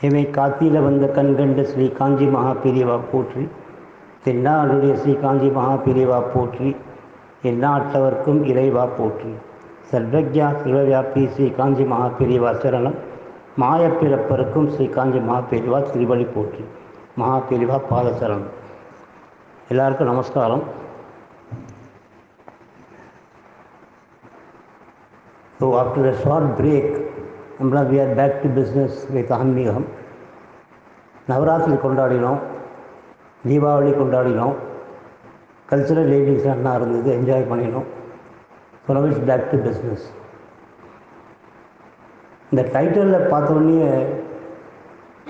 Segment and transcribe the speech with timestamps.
[0.00, 3.48] இவை காத்தில வந்த கண்கண்ட ஸ்ரீ காஞ்சி மகாபிரிவா போற்றி.
[4.24, 6.76] தென்னாடுடைய ஸ்ரீ காஞ்சி மகாபிரிவா போற்றி.
[7.42, 9.32] எந்நாட்டவர்க்கும் இறைவா போற்றி.
[9.90, 12.98] சர்வஜா சர்வவியாபி ஸ்ரீ காஞ்சி மகாபிரிவா சரணம்.
[13.62, 16.64] மாயப்பிறப்பருக்கும் ஸ்ரீ காஞ்சி மகாபிரிவா திருவழி போற்றி.
[17.20, 18.48] மகாபிரிவா பாதசரணம்
[19.68, 20.64] எல்லாருக்கும் நமஸ்காரம்.
[25.60, 26.94] So after a short break
[27.58, 29.86] நம்மளாம் we are back to business with ஆன்மீகம்.
[31.30, 32.40] நவராத்திரி கொண்டாடினோம்.
[33.48, 34.54] தீபாவளி கொண்டாடினோம்.
[35.70, 37.86] கல்ச்சுரல் ஈவெண்ட்ஸ் என்ன இருந்தது என்ஜாய் பண்ணினோம்.
[38.84, 40.04] So now it's back to business
[42.50, 43.78] இந்த டைட்டிலில் பார்த்தோன்னே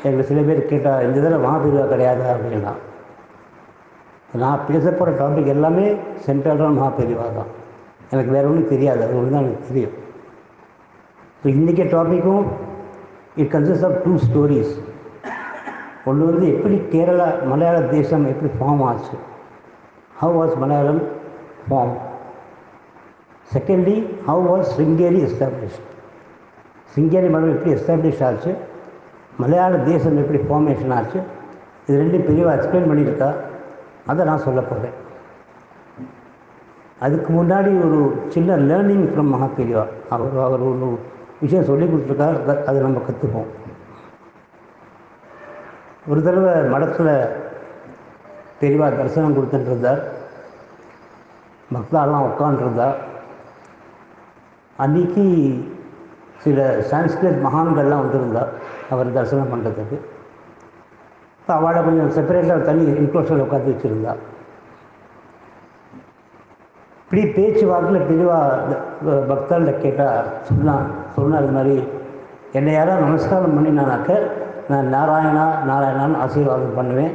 [0.06, 2.72] எங்களை சில பேர் கேட்டால் இந்த இதில் மகாபீர்வா கிடையாது அப்படின்னா.
[4.42, 5.86] நான் பேச போகிற டாபிக் எல்லாமே
[6.26, 7.52] சென்ட்ரலான மகாபெரிவா தான்.
[8.10, 9.94] எனக்கு வேறு ஒன்றும் தெரியாது அது ஒன்று தான் எனக்கு தெரியும்.
[11.46, 12.46] இப்போ இன்றைக்கி டாப்பிக்கும்
[13.40, 14.72] it consist of two stories
[16.08, 19.16] ஒன்று வந்து எப்படி கேரளா மலையாள தேசம் எப்படி ஃபார்ம் ஆச்சு?
[20.20, 21.00] How was Malayalam
[21.68, 21.94] form
[23.52, 23.96] secondly
[24.28, 25.78] how was Sringeri establish
[26.94, 28.54] Sringeri மடம் எப்படி எஸ்டாப்ளிஷ் ஆச்சு?
[29.38, 31.20] மலையாள தேசம் எப்படி ஃபார்மேஷன் ஆச்சு?
[31.86, 33.32] இது ரெண்டும் பெரியவா எக்ஸ்பிளைன் பண்ணியிருக்கா?
[34.06, 34.96] அதை நான் சொல்ல போகிறேன்
[37.06, 39.86] அதுக்கு முன்னாடி ஒரு சின்ன லேர்னிங் ஃப்ரம் மகா பெரியவா.
[40.10, 40.98] அவர் அவர் ஒரு
[41.40, 42.28] விஷயம் சொல்லி கொடுத்துருக்கா
[42.68, 43.50] அதை நம்ம கற்றுப்போம்
[46.10, 47.14] ஒரு தடவை மடத்தில்
[48.60, 50.02] பெரியவா தரிசனம் கொடுத்துட்டுருந்தார்.
[51.74, 52.98] பக்தாலாம் உட்காந்துருந்தார்
[54.84, 55.24] அன்றைக்கி
[56.44, 58.50] சில சான்ஸ்கிரிட் மகான்கள்லாம் வந்திருந்தார்
[58.94, 59.98] அவர் தரிசனம் பண்ணுறதுக்கு
[61.40, 64.12] இப்போ அவளை கொஞ்சம் செப்பரேட்டாக தனி இன்க்ளோஷனில் உட்காந்து வச்சுருந்தா.
[67.02, 68.38] இப்படி பேச்சு வாக்கில் பெரியவா
[69.30, 71.76] பக்தர்கிட்ட கேட்டால் சொன்னான் சொன்ன அது மாதிரி
[72.58, 74.10] என்னை யாராவது நமஸ்காரம் பண்ணினானாக்க
[74.72, 77.14] நான் நாராயணா நாராயணான்னு ஆசீர்வாதம் பண்ணுவேன்.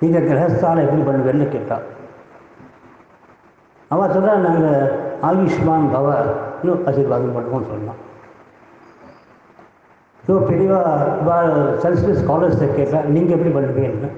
[0.00, 1.86] நீங்கள் கிரகஸ்தானம் எப்படி பண்ணுவேன்னு கேட்டான்
[3.90, 4.90] அவன் சொல்கிறான் நாங்கள்
[5.28, 8.00] ஆயுஷ்மான் பவன்னு ஆசீர்வாதம் பண்ணுவோம்னு சொன்னான்
[10.24, 10.80] ஸோ பெரியவா
[11.82, 14.10] சன்ஸ்கிரிட் ஸ்காலர்ஸை கேட்டால் நீங்கள் எப்படி பண்ணுவீங்கன்னு.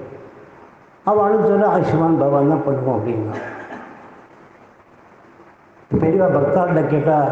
[1.11, 3.35] அவளும் சொல்ல ஆயுஷ்மான் பவான் தான் பண்ணுவோம் அப்படின்னா.
[6.01, 7.29] பெரியவா பக்தாள்கிட்ட கேட்டால்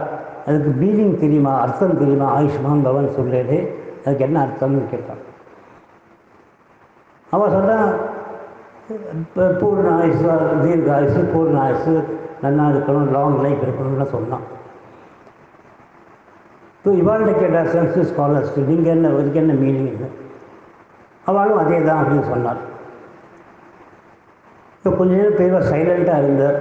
[0.50, 2.28] அதுக்கு மீனிங் தெரியுமா அர்த்தம் தெரியுமா?
[2.38, 3.58] ஆயுஷ்மான் பவன் சொல்லேது
[4.04, 5.24] அதுக்கு என்ன அர்த்தம்னு கேட்டான்.
[7.34, 7.90] அவன் சொல்கிறான்
[9.20, 10.30] இப்போ பூர்ண ஆயுசு
[10.64, 11.94] தீர்க்க ஆயுசு பூர்ண ஆயுசு
[12.46, 14.46] நல்லா இருக்கணும் லாங் லைஃப் இருக்கணும்னு சொன்னான்.
[16.78, 20.10] இப்போ இவாள்கிட்ட கேட்டால் சென்சஸ் ஸ்காலர்ஸ் நீங்கள் என்ன இதுக்கு என்ன மீனிங் இல்லை
[21.30, 22.62] அவளும் அதே தான் அப்படின்னு சொன்னார்
[24.76, 26.58] இப்போ கொஞ்ச நேரம் பெரிய சைலண்ட்டாக இருந்தார்.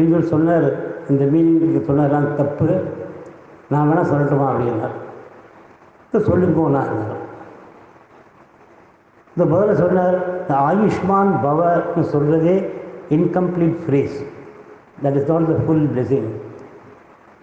[0.00, 0.68] என்று சொன்னார்
[1.10, 2.68] இந்த மீனிங் சொன்னதெல்லாம் தப்பு.
[3.70, 4.96] நான் வேணால் சொல்லட்டுமா அப்படின்னார்
[6.04, 7.20] இப்போ இருந்தார்
[9.36, 9.44] இந்த.
[9.52, 12.56] முதல்ல சொன்னார் இந்த ஆயுஷ்மான் பவர்னு சொல்கிறதே
[13.16, 14.18] incomplete phrase
[15.04, 16.28] that is not the full blessing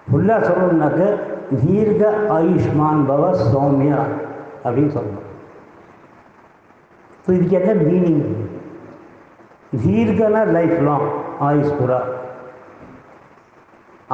[0.09, 1.01] ஃபுல்லாக சொல்லணும்னாக்க
[1.63, 3.99] தீர்க்க ஆயுஷ்மான் பவ சௌமியா
[4.65, 5.25] அப்படின்னு சொல்லணும்.
[7.23, 8.23] ஸோ இதுக்கு என்ன மீனிங்?
[9.83, 11.09] தீர்க்கனா லைஃப் லாங்
[11.47, 11.99] ஆயுஷ் புரா.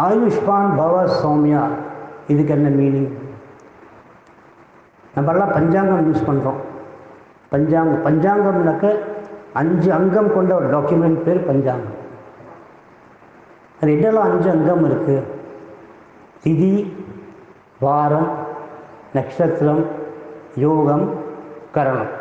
[0.03, 1.63] ஆயுஷ்மான் பவ சௌமியா.
[2.31, 3.11] இதுக்கு என்ன மீனிங்
[5.16, 6.61] நம்மெல்லாம் பஞ்சாங்கம் யூஸ் பண்ணுறோம்
[7.53, 8.88] பஞ்சாங்கம் பஞ்சாங்கம்னாக்க
[9.61, 11.95] அஞ்சு அங்கம் கொண்ட ஒரு டாக்குமெண்ட் பேர் பஞ்சாங்கம்.
[13.81, 15.23] அது என்னெல்லாம் அஞ்சு அங்கம் இருக்குது
[16.44, 16.73] திதி
[17.85, 18.29] வாரம்
[19.13, 19.84] நட்சத்திரம்
[20.66, 21.05] யோகம்
[21.75, 22.11] கரணம்.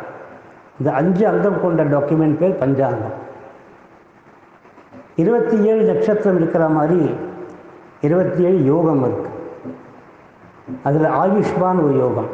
[0.79, 3.15] இந்த அஞ்சு அங்கம் கொண்ட டாக்குமெண்ட் பேர் பஞ்சாங்கம்.
[5.23, 7.01] இருபத்தி ஏழு நட்சத்திரம் இருக்கிற மாதிரி
[8.05, 9.29] இருபத்தி ஏழு யோகம் இருக்கு.
[10.83, 12.29] அதில் ஆயுஷ்மான் ஒரு யோகம்.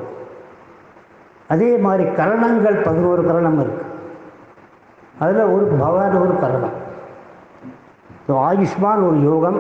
[1.48, 3.86] அதே மாதிரி கரணங்கள் பதினோரு கரணம் இருக்கு.
[5.20, 6.78] அதில் ஒரு பவன் ஒரு கரணம்.
[8.28, 9.60] ஸோ ஆயுஷ்மான் ஒரு யோகம்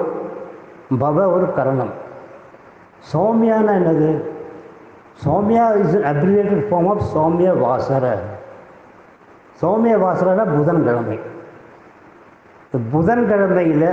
[1.01, 1.93] பவ ஒரு கரணம்.
[3.11, 4.09] சௌமியானா என்னது?
[5.25, 8.05] Saumya is abbreviated form of Saumya Vasara.
[9.61, 11.17] சௌமிய வாசரனா புதன்கிழமை.
[12.71, 13.89] இந்த புதன்கிழமையில்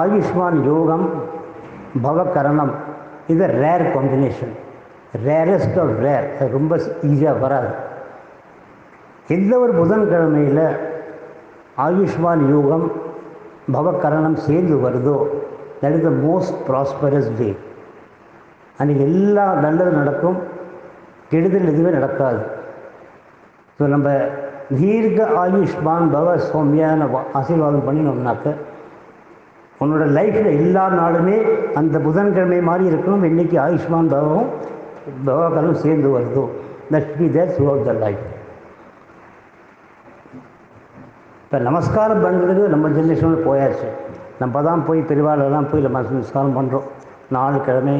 [0.00, 1.06] ஆயுஷ்மான் யோகம்
[2.04, 2.72] பவகரணம்
[3.32, 4.54] இது rare combination
[5.26, 6.74] rarest of rare அது ரொம்ப
[7.08, 7.70] ஈஸியாக வராது.
[9.36, 10.64] எந்த ஒரு புதன்கிழமையில்
[11.86, 12.86] ஆயுஷ்மான் யோகம்
[13.74, 15.18] பவகரணம் சேர்ந்து வருதோ
[15.82, 17.50] that is the most prosperous day
[18.80, 20.38] அன்றைக்கி எல்லா நல்லது நடக்கும்
[21.30, 22.42] கெடுதல் எதுவுமே நடக்காது.
[23.76, 24.08] ஸோ நம்ம
[24.80, 27.08] தீர்க்க ஆயுஷ்மான் பவ சௌமியான
[27.38, 28.56] ஆசீர்வாதம் பண்ணினோம்னாக்க
[29.82, 31.36] உன்னோட லைஃப்பில் எல்லா நாளுமே
[31.80, 33.24] அந்த புதன்கிழமை மாதிரி இருக்கணும்.
[33.30, 34.50] இன்னைக்கு ஆயுஷ்மான் பவம்
[35.26, 36.44] பகவத்கரணம் சேர்ந்து வருதோ.
[36.92, 38.24] That be there throughout the life
[41.44, 43.88] இப்போ நமஸ்காரம் பண்ணுறது நம்ம ஜென்ரேஷனில் போயாச்சு.
[44.42, 46.86] நம்ம தான் போய் பெருவாளெல்லாம் போய் நம்ம நமஸ்காரம் பண்ணுறோம்
[47.36, 47.96] நாலு கிழமை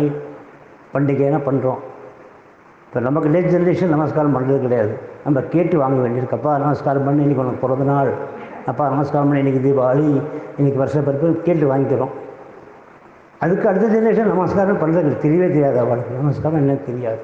[0.95, 1.81] பண்டிகைனா பண்ணுறோம்
[2.87, 4.95] இப்போ நமக்கு லேட் ஜென்ரேஷன் நமஸ்காரம் பண்ணுறது கிடையாது.
[5.27, 6.39] நம்ம கேட்டு வாங்க வேண்டியிருக்கு.
[6.39, 8.11] அப்பா நமஸ்காரம் பண்ணி இன்றைக்கி உனக்கு பிறந்த நாள்
[8.71, 10.09] அப்பா நமஸ்காரம் பண்ணி இன்றைக்கி தீபாவளி
[10.59, 12.13] இன்றைக்கி வருஷ பிறப்பு கேட்டு வாங்கிக்கிறோம்.
[13.45, 16.19] அதுக்கு அடுத்த ஜென்ரேஷன் நமஸ்காரம் பண்ணுறது தெரியவே தெரியாது அவளுக்கு.
[16.21, 17.23] நமஸ்காரம் என்னன்னு தெரியாது.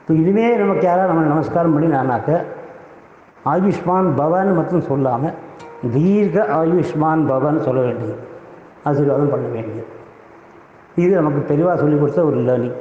[0.00, 2.30] இப்போ இனிமேல் நமக்கு யாராவது நம்ம நமஸ்காரம் பண்ணி நானாக்க
[3.52, 5.36] ஆயுஷ்மான் பவன் மட்டும் சொல்லாமல்
[5.94, 8.16] தீர்க்க ஆயுஷ்மான் பவன் சொல்ல வேண்டியது
[8.90, 9.88] ஆசீர்வாதம் பண்ண வேண்டியது.
[11.02, 12.78] இது நமக்கு தெளிவாக சொல்லிக் கொடுத்த ஒரு லேர்னிங்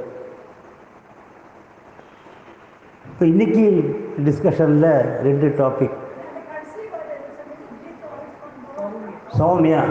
[3.09, 3.65] இப்போ இன்றைக்கி
[4.27, 4.91] டிஸ்கஷனில்
[5.27, 5.97] ரெண்டு டாபிக்
[9.39, 9.81] சௌமியா.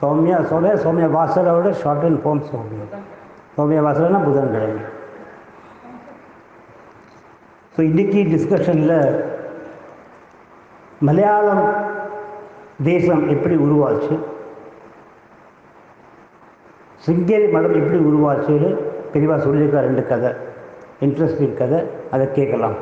[0.00, 2.86] சௌமியா சௌமியா சௌமியா வாசலோட ஷார்ட் அண்ட் ஃபார்ம் சௌமியா.
[3.56, 4.84] சௌமியா புதன் கிழமை.
[7.74, 8.98] ஸோ இன்றைக்கி டிஸ்கஷனில்
[11.06, 11.64] மலையாளம்
[12.84, 14.14] தேசம் எப்படி உருவாச்சு?
[17.06, 18.70] சிங்கேரி மடம் எப்படி உருவாச்சுன்னு
[19.12, 20.30] பெரியவா சொல்லியிருக்கா ரெண்டு கதை.
[21.00, 21.80] இன்ட்ரெஸ்டிங் கதை.
[22.10, 22.76] அதை கேட்கலாம்.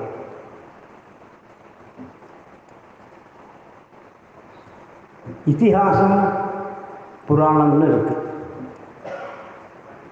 [5.50, 6.18] இத்திஹாசம்
[7.28, 8.22] புராணம்னு இருக்குது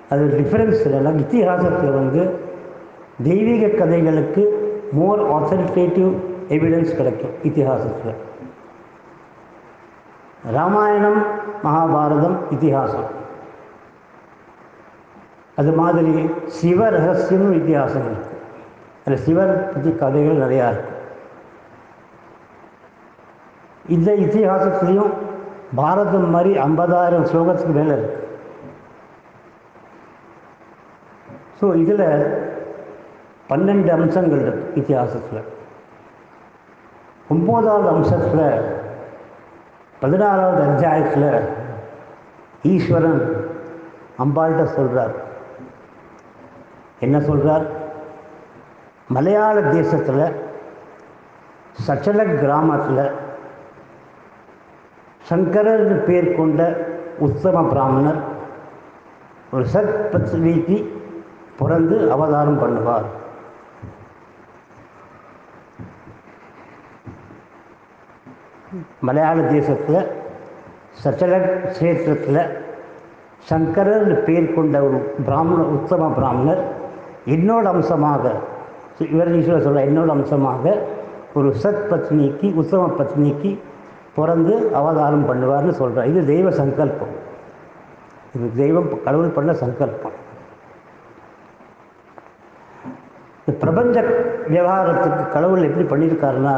[0.08, 2.22] அது டிஃப்ரென்ஸ் எல்லாம் இத்திஹாசத்தில் வந்து
[3.22, 4.42] தெய்வீக கதைகளுக்கு
[4.98, 6.10] மோர் ஆத்தரிட்டேட்டிவ்
[6.48, 8.14] எவிடன்ஸ் கிடைக்கும் இத்திஹாசத்தில்.
[10.56, 11.20] ராமாயணம்
[11.64, 13.08] மகாபாரதம் இத்திஹாசம்.
[15.60, 16.12] அது மாதிரி
[16.58, 18.40] சிவ ரகசியமும் இத்திஹாசம் இருக்குது
[19.04, 20.91] அதில் சிவர் பற்றி கதைகள் நிறையா இருக்குது
[23.84, 25.12] இந்த இத்திஹாசத்துலேயும்
[25.74, 28.20] பாரதம் மாதிரி ஐம்பதாயிரம் ஸ்லோகத்துக்கு மேலே இருக்குது
[31.60, 32.06] ஸோ இதில்
[33.48, 35.42] பன்னெண்டு அம்சங்கள் இருக்கு இத்திஹாசத்தில்.
[37.30, 38.46] ஒம்போதாவது அம்சத்தில்
[40.00, 41.28] பதினாறாவது அத்தியாயத்தில்
[42.62, 43.20] ஈஸ்வரன்
[44.18, 45.14] அம்பாள்கிட்ட சொல்கிறார்
[47.00, 47.66] என்ன சொல்கிறார்
[49.10, 50.24] மலையாள தேசத்தில்
[51.86, 53.04] சச்சல கிராமத்தில்
[55.32, 56.60] சங்கரர்னு பேர் கொண்ட
[57.18, 58.20] உத்தம பிராமணர்
[59.52, 60.76] ஒரு சத் பத்னிக்கு
[61.58, 63.06] பிறந்து அவதாரம் பண்ணுவார்.
[69.06, 70.00] மலையாள தேசத்தில்
[71.02, 72.42] சச்சல கஷேத்திரத்தில்
[73.50, 76.62] சங்கரர்னு பேர் கொண்ட ஒரு பிராமண உத்தம பிராமணர்
[77.34, 78.24] என்னோட அம்சமாக
[79.14, 80.74] இவர் ஈஸ்வரர் சொல்ல என்னோட அம்சமாக
[81.34, 83.50] ஒரு சத் பத்னிக்கு உத்தம பத்னிக்கு
[84.16, 87.14] பிறந்து அவதாரம் பண்ணுவார்னு சொல்கிறார் இது தெய்வ சங்கல்பம்.
[88.36, 90.16] இது தெய்வம் கடவுள் பண்ண சங்கல்பம்.
[93.44, 93.96] இந்த பிரபஞ்ச
[94.54, 96.56] விவகாரத்துக்கு கடவுள் எப்படி பண்ணியிருக்காருன்னா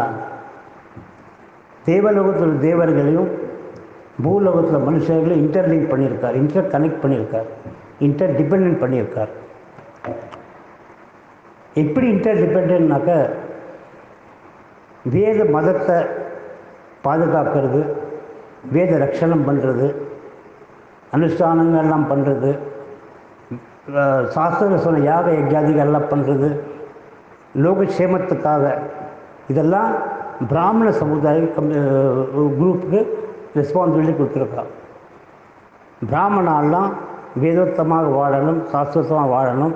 [1.84, 3.30] தேவலோகத்தில் தேவர்களையும்
[4.24, 6.36] பூலோகத்தில் மனுஷர்களையும் இன்டர்லிங்க் பண்ணியிருக்கார்.
[6.42, 7.48] இன்டர் கனெக்ட் பண்ணியிருக்கார்.
[8.06, 9.32] இன்டர் டிபெண்ட் பண்ணியிருக்கார்.
[11.82, 13.12] எப்படி இன்டர் டிபெண்ட்னாக்க
[15.14, 15.96] வேத மதத்தை
[17.04, 17.80] பாதுகாக்கிறது
[18.72, 19.86] வேத ரட்சணம் பண்ணுறது
[21.12, 22.50] அனுஷ்டானங்கள்லாம் பண்ணுறது
[24.28, 26.48] சாஸ்திர சொன்ன யாக யஜாதிகள்லாம் பண்ணுறது
[27.64, 28.64] லோகக்ஷேமத்துக்காக.
[29.48, 29.90] இதெல்லாம்
[30.48, 31.40] பிராமண சமுதாய
[32.58, 33.00] குரூப்புக்கு
[33.56, 34.62] ரெஸ்பான்சிபிலிட்டி கொடுத்துருக்கா
[36.10, 36.92] பிராமணாலாம்
[37.40, 39.74] வேதோத்தமாக வாழணும் சாஸ்திரத்தமாக வாழணும்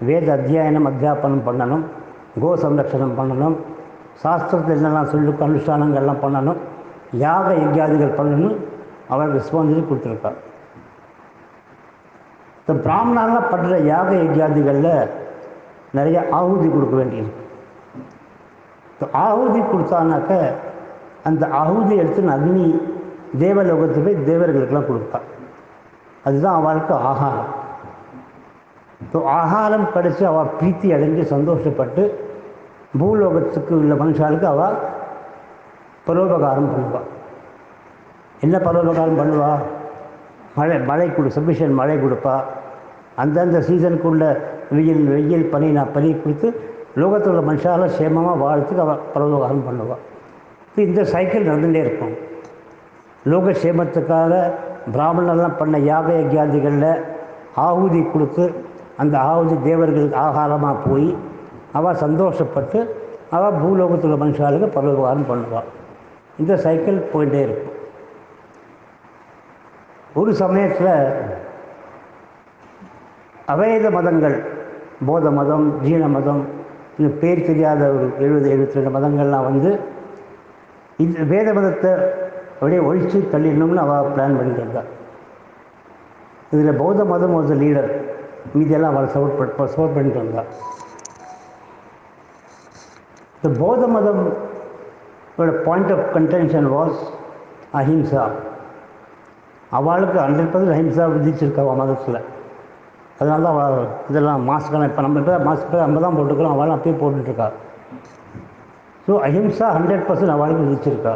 [0.00, 1.84] வேத அத்தியாயனம் அத்தியாபனம் பண்ணணும்
[2.40, 3.56] கோ சம்ரட்சணம் பண்ணணும்
[4.22, 6.60] சாஸ்திரத்தில் என்னெல்லாம் சொல்லி அனுஷ்டானங்கள்லாம் பண்ணணும்.
[7.24, 8.56] யாக யஜ்யாதிகள் பண்ணணும்.
[9.08, 10.38] அவர் ரெஸ்பான்சிபிலிட்டி கொடுத்துருக்கார்
[12.60, 14.92] இந்த பிராமணாலாம் பண்ணுற யாக யஜ்யாதிகளில்
[15.98, 17.44] நிறைய ஆகுதி கொடுக்க வேண்டியிருக்கு.
[19.12, 20.32] ஆகுதி கொடுத்தானாக்க
[21.28, 22.66] அந்த ஆகுதி எடுத்து அக்னி
[23.42, 25.18] தேவலோகத்து போய் தேவர்களுக்கெல்லாம் கொடுப்பா.
[26.24, 27.50] அதுதான் அவளுக்கு ஆகாரம்.
[29.04, 32.02] இப்போ ஆகாரம் கிடைச்சி அவள் பிரீத்தி அடைஞ்சு சந்தோஷப்பட்டு
[32.92, 34.76] பூலோகத்துக்கு உள்ள மனுஷாளுக்கு அவள்
[36.06, 37.08] பரோபகாரம் பண்ணுவாள்
[38.44, 39.52] என்ன பரோபகாரம் பண்ணுவா?
[40.56, 42.36] மழை மழை கொடு சபிஷன் மழை கொடுப்பா.
[43.22, 44.24] அந்தந்த சீசனுக்குள்ள
[44.76, 46.48] வெயில் வெயில் பனி நான் பனி கொடுத்து
[47.00, 50.04] லோகத்தில் உள்ள மனுஷால சேமமாக வாழ்த்துக்கு அவள் பரோபகாரம் பண்ணுவாள்
[50.86, 52.14] இந்த சைக்கிள் நடந்துகிட்டே இருக்கும்.
[53.30, 54.34] லோக சேமத்துக்காக
[54.94, 56.90] பிராமணர்லாம் பண்ண யாக யஜ்யாதிகளில்
[57.68, 58.44] ஆகுதி கொடுத்து
[59.02, 61.08] அந்த ஆகுதி தேவர்களுக்கு ஆகாரமாக போய்
[61.78, 62.78] அவள் சந்தோஷப்பட்டு
[63.30, 65.68] அவள் பூலோகத்தில் உள்ள மனுஷாளுக்கு பரோபகாரம் பண்ணுவாள்
[66.38, 67.74] இந்த சைக்கிள் போயிட்டே இருக்கும்.
[70.14, 70.92] ஒரு சமயத்தில்
[73.46, 74.36] அவேத மதங்கள்
[75.06, 76.40] போத மதம் ஜீன மதம்
[76.98, 79.70] இந்த பேர் தெரியாத ஒரு எழுபது எழுபத்தி ரெண்டு மதங்கள்லாம் வந்து
[80.98, 81.92] இந்த வேத மதத்தை
[82.52, 84.88] அப்படியே ஒழித்து தள்ளிடணும்னு அவள் பிளான் பண்ணிட்டு இருந்தாள்
[86.52, 87.90] இதில் பௌத்த மதம் ஒரு லீடர்
[88.54, 90.42] மீதியெல்லாம் அவளை சப்போர்ட் பண்ண சப்போர்ட் பண்ணிட்டு இருந்தா
[93.38, 94.22] இந்த போத மதம்
[95.66, 96.98] point of contention was
[97.80, 98.24] ahimsa
[99.78, 102.20] அவளுக்கு ஹண்ட்ரட் பர்சன்ட் அஹிம்சா விதிச்சிருக்கா அவள் மதத்தில்
[103.20, 107.48] அதனால தான் அவள் இதெல்லாம் மாஸ்க்கெல்லாம் இப்போ நம்ம இப்போ மாஸ்க் நம்ம தான் போட்டுக்கிறோம் அவளும் அப்பயே போட்டுட்ருக்கா.
[109.06, 111.14] ஸோ அஹிம்சா ஹண்ட்ரட் பர்சன்ட் அவளுக்கு விதிச்சிருக்கா.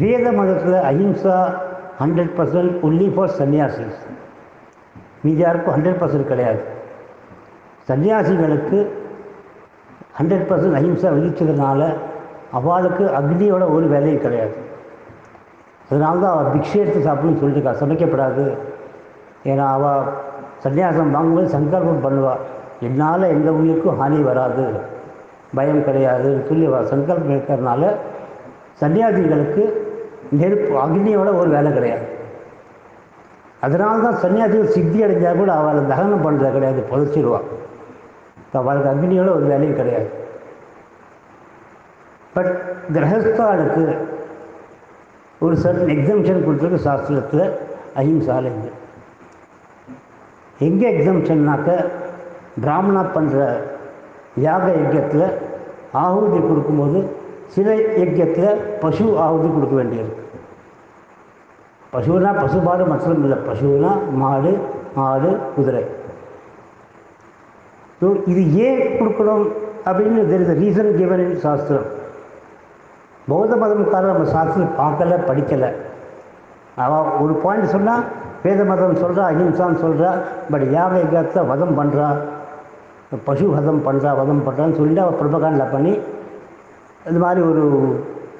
[0.00, 1.36] வேத மதத்தில் ahimsa
[2.02, 3.98] hundred percent only for sannyasis
[5.24, 6.62] மீதி யாருக்கும் ஹண்ட்ரட் பர்சன்ட் கிடையாது.
[7.88, 8.78] சன்னியாசிகளுக்கு
[10.18, 11.80] ஹண்ட்ரட் பர்சன்ட் அஹிம்சா விதித்ததுனால
[12.58, 14.54] அவளுக்கு அக்னியோட ஒரு வேலையும் கிடையாது.
[15.90, 18.44] அதனால தான் அவள் பிக்ஷை எடுத்து சாப்பிடணும்னு சொல்லிட்டுருக்கா சமைக்கப்படாது.
[19.50, 20.04] ஏன்னா அவள்
[20.64, 22.42] சன்னியாசம் வாங்கும்போது சங்கல்பம் பண்ணுவாள்
[22.86, 24.66] என்னால் எந்த உயிருக்கும் ஹானி வராது.
[25.56, 27.82] பயம் கிடையாதுன்னு சொல்லி அவள் சங்கல்பம் இருக்கிறதுனால
[28.82, 29.64] சன்னியாசிகளுக்கு
[30.40, 32.06] நெருப்பு அக்னியோட ஒரு வேலை கிடையாது.
[33.66, 37.46] அதனால தான் சன்னியாசிகள் சித்தி அடைஞ்சால் கூட அவளை தகனம் பண்ணுறது கிடையாது புதைச்சிடுவாள்
[38.60, 40.08] அவளுக்கு அக்னியோட ஒரு வேலையும் கிடையாது.
[42.34, 42.52] பட்
[42.94, 43.84] கிரகஸ்தாளுக்கு
[45.44, 47.44] ஒரு சர்டன் எக்ஸம்ஷன் கொடுத்துருக்கு சாஸ்திரத்தில்
[48.00, 48.70] அஹிம்சாலேருந்து
[50.58, 51.70] எங்கே எக்ஸம்ஷன்னாக்க
[52.60, 53.38] பிராமணா பண்ணுற
[54.46, 55.26] யாக யஜ்யத்தில்
[56.04, 56.98] ஆகுதி கொடுக்கும்போது
[57.54, 60.22] சில யஜ்யத்தில் பசு ஆகுதி கொடுக்க வேண்டியிருக்கு.
[61.94, 63.38] பசுனா பசுபாடு மற்றும் இல்லை.
[63.48, 63.90] பசுனா
[64.22, 64.52] மாடு
[65.08, 65.82] ஆடு குதிரை.
[68.04, 69.44] ஸோ இது ஏன் கொடுக்கணும்
[69.88, 71.86] அப்படின்னு there is reason given in சாஸ்திரம்
[73.28, 75.70] பௌத்த மதம்காரர் நம்ம சாஸ்திரம் பார்க்கல படிக்கலை.
[76.84, 78.02] அவள் ஒரு பாயிண்ட் சொன்னால்
[78.42, 80.10] வேத மதம் சொல்கிறா அஹிம்சான்னு சொல்கிறா
[80.52, 82.08] பட் யாக யஜ்யத்தை வதம் பண்ணுறா
[83.28, 85.92] பசு வதம் பண்ணுறா வதம் பண்ணுறான்னு சொல்லிட்டு அவள் பிரபகாண்டில் பண்ணி
[87.10, 87.62] இது மாதிரி ஒரு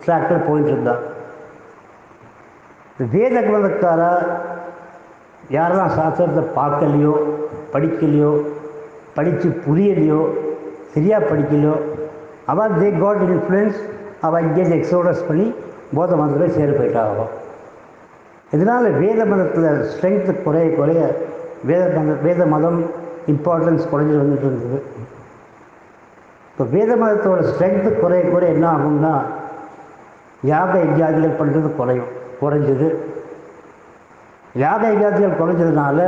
[0.07, 1.03] ட்ராக்டர் போயிட்டு இருந்தான்.
[3.15, 4.13] வேத மதக்காரா
[5.57, 7.15] யாரெல்லாம் சாஸ்திரத்தை பார்க்கலையோ
[7.73, 8.33] படிக்கலையோ
[9.17, 10.21] படித்து புரியலையோ
[10.95, 11.75] சரியாக படிக்கலையோ
[12.53, 13.79] அவள் தே காட் இன்ஃப்ளூயன்ஸ்
[14.27, 15.47] அவள் இங்கே எக்ஸோடஸ் பண்ணி
[15.97, 17.33] போத மதத்தில் சேர போயிட்டாகும்
[18.57, 21.01] இதனால் வேத மதத்தில் ஸ்ட்ரென்த்து குறைய குறைய
[21.69, 22.79] வேத மத வேத மதம்
[23.33, 24.79] இம்பார்ட்டன்ஸ் குறைஞ்சி வந்துட்டு இருந்தது.
[26.51, 29.15] இப்போ வேத மதத்தோட ஸ்ட்ரென்த்து குறைய குறைய என்ன ஆகும்னா
[30.51, 32.89] யாக யஜ்யாதிகள் பண்ணுறது குறையும் குறைஞ்சது.
[34.65, 35.99] யாக யஜ்யாதிகள் குறைஞ்சதுனால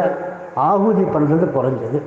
[0.69, 2.01] ஆகுதி பண்ணுறது குறைஞ்சது.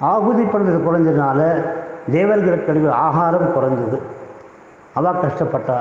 [0.00, 1.64] ஆகுதி பண்ணுறது குறைஞ்சதுனால
[2.10, 4.00] தேவர்களுக்கு கிடைக்கிற ஆகாரம் குறைஞ்சது.
[4.94, 5.80] அவள் கஷ்டப்பட்டா.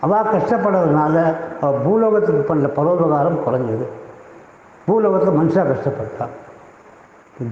[0.00, 3.86] அவள் கஷ்டப்படுறதுனால அவள் பூலோகத்துக்கு பண்ணுற பரோபகாரம் குறைஞ்சது.
[4.86, 6.26] பூலோகத்தில் மனுஷா கஷ்டப்பட்டா.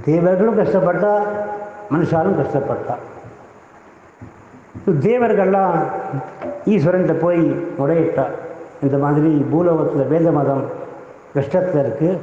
[0.05, 1.13] தேவர்களும் கஷ்டப்பட்டா
[1.91, 2.95] மனுஷாலும் கஷ்டப்பட்டா.
[4.87, 5.77] தேவர்கள்லாம்
[6.65, 7.41] ஈஸ்வரன்கிட்ட போய்
[7.79, 8.25] முறையிட்டா
[8.83, 10.65] இந்த மாதிரி பூலோகத்தில் வேத மதம்
[11.35, 12.19] கஷ்டத்தில் இருக்குது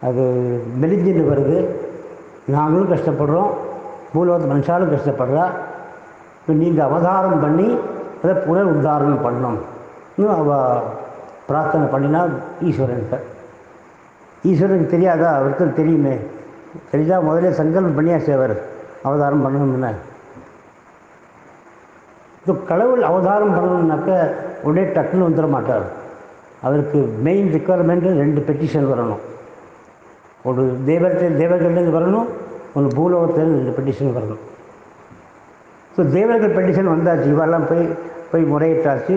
[0.00, 0.22] அது
[0.80, 1.66] மெலிஞ்சின்னு வருது.
[2.46, 3.50] நாங்களும் கஷ்டப்படுறோம்
[4.14, 5.44] பூலோகத்து மனுஷாலும் கஷ்டப்படுறா.
[6.40, 7.78] இப்போ நீங்கள் அவதாரம் பண்ணி
[8.22, 9.58] அதை புனர் உத்தாரணம் பண்ணணும்.
[10.28, 10.82] அவ
[11.46, 12.20] பிரார்த்தனை பண்ணினா
[12.62, 13.18] ஈஸ்வரன்கிட்ட
[14.44, 15.34] ஈஸ்வரனுக்கு தெரியாதா?
[15.34, 16.18] அவருக்கு தெரியுமே.
[16.90, 18.62] தெரிஞ்சா முதல்ல சங்கல்பம் பண்ணியாச்சு அவர்?
[19.02, 19.94] அவதாரம் பண்ணணும்னு.
[22.40, 24.30] இப்போ கடவுள் அவதாரம் பண்ணணும்னாக்க
[24.62, 25.82] உடனே டக்குன்னு வந்துட மாட்டார்.
[26.62, 29.22] அவருக்கு மெயின் ரிக்குவயர்மெண்ட்டு ரெண்டு பெட்டிஷன் வரணும்.
[30.48, 32.28] ஒரு தேவர்கிட்ட தேவர்கள்லேருந்து வரணும்
[32.76, 34.42] ஒன்று பூலோகத்துலேருந்து ரெண்டு பெட்டிஷன் வரணும்.
[35.94, 37.84] ஸோ தேவர்கள் பெட்டிஷன் வந்தாச்சு இவெல்லாம் போய்
[38.30, 39.14] போய் முறையிட்டாச்சு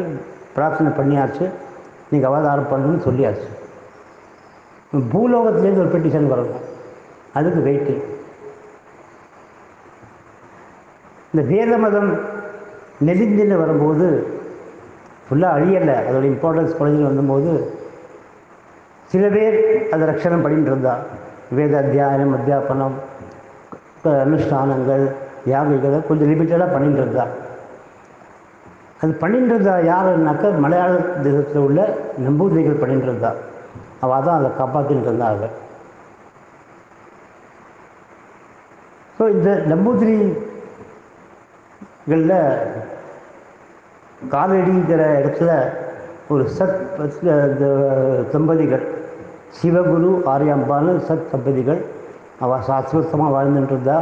[0.56, 1.46] பிரார்த்தனை பண்ணியாச்சு
[2.12, 3.50] நீங்கள் அவதாரம் பண்ணணும்னு சொல்லியாச்சு.
[5.14, 6.64] பூலோகத்துலேருந்து ஒரு பெட்டிஷன் வரணும்.
[7.40, 8.04] அதுக்கு வெயிட்டிங்
[11.32, 12.12] இந்த வேத மதம்
[13.08, 14.06] நெலிஞ்சின்னு வரும்போது
[15.26, 15.98] ஃபுல்லாக அழியலை.
[16.08, 17.52] அதோட இம்பார்ட்டன்ஸ் குறைஞ்சின்னு வந்தபோது
[19.12, 19.58] சில பேர்
[19.94, 20.94] அதை ரட்சணம் பண்ணிட்டு இருந்தா
[21.58, 22.98] வேத அத்தியாயனம் அத்தியாபனம்
[24.24, 25.06] அனுஷ்டானங்கள்
[25.52, 27.26] யாகைகளை கொஞ்சம் லிமிட்டடாக பண்ணிட்டு இருந்தா
[29.02, 30.94] அது பண்ணிட்டு இருந்தா யாருன்னாக்கா மலையாள
[31.28, 31.80] தேசத்தில் உள்ள
[32.26, 33.32] நம்பூதிரிகள் பண்ணிட்டு இருந்தா
[34.06, 35.46] அவள் தான் அதை காப்பாற்றிட்டு இருந்தாங்க.
[39.18, 40.46] ஸோ இந்த நம்பூதிரிகளில்
[44.34, 45.52] காலடிங்கிற இடத்துல
[46.34, 46.80] ஒரு சத்
[48.34, 48.86] தம்பதிகள்.
[49.58, 51.82] சிவகுரு ஆரியாம்பான்னு சத் தம்பதிகள்.
[52.46, 53.98] அவள் சாஸ்வத்தமாக வாழ்ந்துட்டு இருந்தா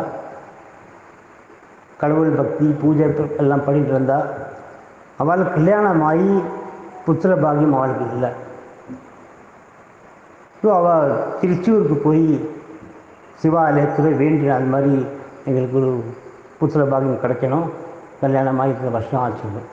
[2.01, 3.05] கடவுள் பக்தி பூஜை
[3.43, 4.17] எல்லாம் பண்ணிட்டு இருந்தா
[5.23, 6.33] அவளுக்கு கல்யாணம் ஆகி
[7.05, 8.31] புத்திர பாகியம் அவளுக்கு இல்லை.
[10.61, 12.27] ஸோ அவள் திருச்சூருக்கு போய்
[13.41, 14.93] சிவாலயத்தில் வேண்டி அது மாதிரி
[15.47, 15.91] எங்களுக்கு ஒரு
[16.59, 17.67] புத்திர பாகியம் கிடைக்கணும்.
[18.23, 19.63] கல்யாணம் ஆகி வருஷம் ஆச்சு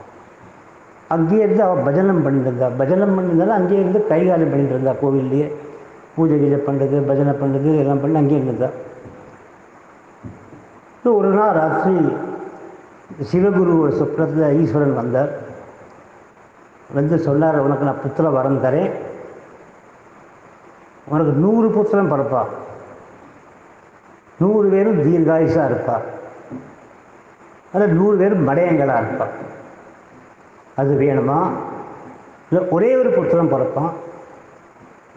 [1.14, 5.47] அங்கேயே இருந்து அவள் பஜனம் பண்ணிட்டு இருந்தா பஜனம் பண்ணியிருந்தாலும் அங்கேயே இருந்து கைகாலம் பண்ணிட்டு இருந்தா கோவில்லையே
[6.16, 8.71] பூஜை கீஜை பண்ணுறது பஜனை பண்ணுறது எல்லாம் பண்ணி அங்கேயே இருந்தா
[11.04, 11.97] ஸோ ஒரு நாள் ராத்திரி
[13.31, 15.31] சிவகுருவோட சொப்னத்தில் ஈஸ்வரன் வந்தார்.
[16.97, 18.92] வந்து சொன்னார் உனக்கு நான் புத்திர வரம் தரேன்.
[21.12, 22.42] உனக்கு நூறு புத்திரம் பிறப்பா
[24.42, 25.97] நூறு பேரும் தீர்காயுஷாக இருப்பா.
[27.75, 29.35] அதில் நூறு பேரும் மடையங்களாக இருப்பாள்
[30.83, 31.39] அது வேணுமா?
[32.49, 33.93] இல்லை ஒரே ஒரு புத்தகம் பிறப்பான்.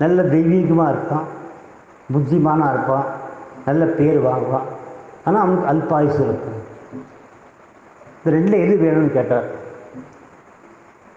[0.04, 1.28] நல்ல தெய்வீகமாக இருப்பான்.
[2.14, 3.06] புத்திமானாக இருப்பான்.
[3.68, 4.68] நல்ல பேர் வாங்குவான்.
[5.26, 6.62] ஆனால் அவனுக்கு அல்பாயுசு இருக்கும்
[8.18, 9.48] இந்த ரெண்டில் எது வேணும்னு கேட்டார்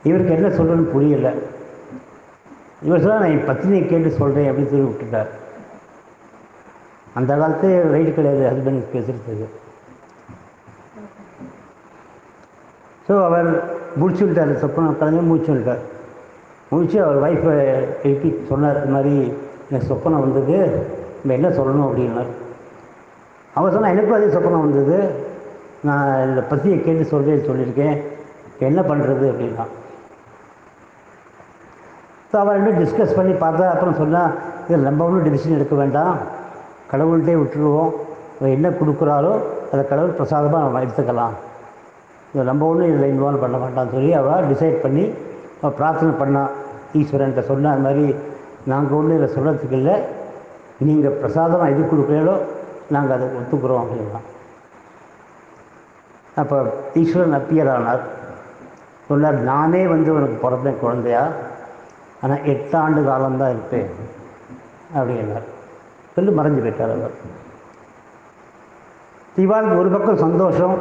[0.08, 1.32] இவருக்கு என்ன சொல்கிறன்னு புரியலை.
[2.86, 5.30] இவர் சொல்ல நான் என் பத்தினியை கேட்டு சொல்கிறேன் அப்படின்னு சொல்லி விட்டுட்டார்.
[7.18, 9.48] அந்த காலத்து ரைட்டு கிடையாது ஹஸ்பண்ட் பேசுகிறதுக்கு
[13.06, 13.48] ஸோ அவர்
[14.00, 14.52] முடிச்சு விட்டார்.
[14.64, 15.82] சொப்பனம் கலைஞர் முடிச்சு விட்டார்.
[16.72, 17.54] முடிச்சு அவர் ஒய்ஃபை
[18.06, 19.14] எழுப்பி சொன்னார் இது மாதிரி
[19.68, 20.58] எனக்கு சொப்பனம் வந்தது.
[21.20, 21.86] நம்ம என்ன சொல்லணும்?
[21.88, 22.30] அப்படின்னார்.
[23.56, 24.98] அவர் சொன்னால் எனக்கும் அதே சொப்பனம் வந்தது.
[25.88, 27.96] நான் இந்த பற்றியை கேட்டு சொல்கிறேன்னு சொல்லியிருக்கேன்.
[28.68, 29.64] என்ன பண்ணுறது அப்படின்னா
[32.30, 34.32] ஸோ அவர் ரெண்டும் டிஸ்கஸ் பண்ணி பார்த்தா அப்புறம் சொன்னால்
[34.66, 36.16] இதில் நம்ம ஒன்றும் டிசிஷன் எடுக்க வேண்டாம்.
[36.90, 37.92] கடவுள்கிட்டே விட்டுருவோம்.
[38.38, 39.32] அவர் என்ன கொடுக்குறாரோ
[39.70, 41.36] அதை கடவுள் பிரசாதமாக நம்ம எடுத்துக்கலாம்.
[42.32, 45.14] நம்ம ஒன்றும் இதில் இன்வால்வ் பண்ண மாட்டான்னு சொல்லி அவள் டிசைட் பண்ணி
[45.60, 46.50] அவள் பிரார்த்தனை பண்ணான்
[47.00, 48.14] ஈஸ்வரன்ட்ட சொன்ன அது மாதிரி
[48.64, 49.96] நாங்கள் ஒன்றும் இதை சொல்கிறதுக்கு இல்லை.
[50.78, 52.34] நீங்கள் பிரசாதமாக எது கொடுக்குறீங்களோ
[52.88, 54.20] நாங்கள் அதை ஒத்துக்கிறோம் அப்படின்னா.
[56.34, 56.56] அப்போ
[56.94, 58.02] ஈஸ்வரன் அப்பியர் ஆனார்.
[59.08, 61.28] சொன்னார் நானே வந்து உனக்கு பிறந்தேன் குழந்தையா?
[62.22, 63.90] ஆனால் எட்டு ஆண்டு காலம்தான் இருப்பேன்.
[64.96, 65.48] அப்படின்னார்.
[66.14, 67.16] சொல்லி மறைஞ்சு போயிட்டார் அவர்.
[69.36, 70.78] இவாளுக்கு ஒரு பக்கம் சந்தோஷம்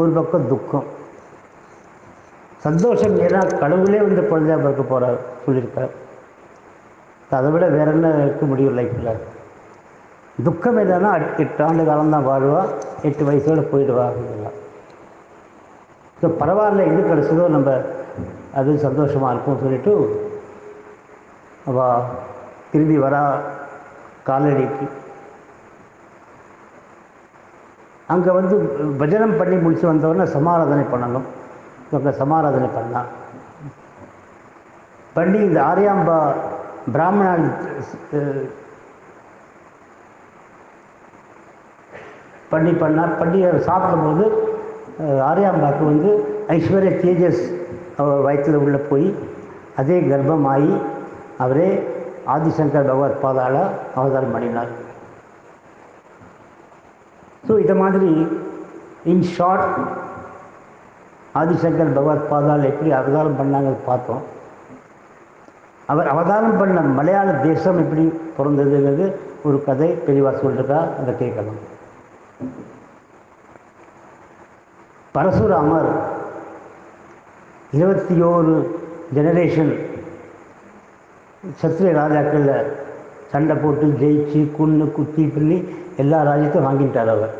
[0.00, 0.86] ஒரு பக்கம் துக்கம்.
[2.66, 5.92] சந்தோஷம் ஏன்னா கடவுளே வந்து குழந்தையாக பிறக்க போகிறார் சொல்லியிருக்கார்
[7.38, 9.20] அதை விட வேற என்ன இருக்க முடியும் லைஃப்பில்
[10.46, 11.10] துக்கம் என்னன்னா
[11.42, 12.62] எட்டு ஆண்டு காலம் தான் வாழ்வா
[13.08, 14.50] எட்டு வயசோடு போயிடுவா அப்படின்னா.
[16.20, 17.70] ஸோ பரவாயில்ல எது கிடச்சதோ நம்ம
[18.58, 19.92] அது சந்தோஷமாக இருக்கும்னு சொல்லிட்டு
[21.70, 22.08] அவள்
[22.72, 23.22] திரும்பி வரா
[24.28, 24.86] காலடிக்கு.
[28.12, 28.56] அங்கே வந்து
[29.00, 31.26] பஜனம் பண்ணி முடிச்சு வந்தவொடனே சமாராதனை பண்ணணும்.
[31.90, 33.00] இவங்க சமாராதனை பண்ணா
[35.16, 36.18] பண்ணி இந்த ஆரியாம்பா
[36.94, 37.46] பிராமணால்
[42.52, 44.24] பண்ணி பண்ணா பண்ணி சாப்பிடும்போது
[45.30, 46.10] ஆரியாம்பாக்கு வந்து
[46.56, 47.42] ஐஸ்வர்ய தேஜஸ்
[48.00, 49.08] அவர் வயிற்றில் உள்ளே போய்
[49.80, 50.72] அதே கர்ப்பமாகி
[51.44, 51.68] அவரே
[52.34, 53.56] ஆதிசங்கர் பகவத் பாதாள
[53.98, 54.72] அவதாரம் பண்ணினார்.
[57.44, 58.10] ஸோ இதை மாதிரி
[59.12, 59.68] இன் ஷார்ட்
[61.40, 64.22] ஆதிசங்கர் பகவத் பாதால் எப்படி அவதாரம் பண்ணாங்கன்னு பார்த்தோம்.
[65.92, 68.04] அவர் அவதாரம் பண்ண மலையாள தேசம் எப்படி
[68.36, 69.06] பிறந்ததுங்கிறது
[69.48, 71.60] ஒரு கதை தெளிவாக சொல்லிருக்கா அதை கேட்கலாம்.
[75.14, 75.90] பரசுராமர்
[77.78, 78.54] இருபத்தி ஓரு
[79.16, 79.72] ஜெனரேஷன்
[81.60, 82.54] சத்திரிய ராஜாக்களில்
[83.32, 85.58] சண்டை போட்டு ஜெயிச்சு குன்னு குத்தி பிள்ளி
[86.02, 87.34] எல்லா ராஜ்யத்தையும் வாங்கிட்டார் அவர்.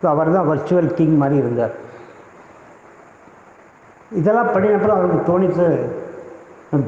[0.00, 1.74] ஸோ அவர் தான் வர்ச்சுவல் கிங் மாதிரி இருந்தார்.
[4.20, 5.66] இதெல்லாம் பண்ணினப்பறம் அவருக்கு தோணித்து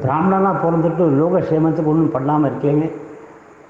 [0.05, 2.87] பிராமணனாக பிறந்துட்டு லோக சேமத்துக்கு ஒன்றும் பண்ணாமல் இருக்கேனே.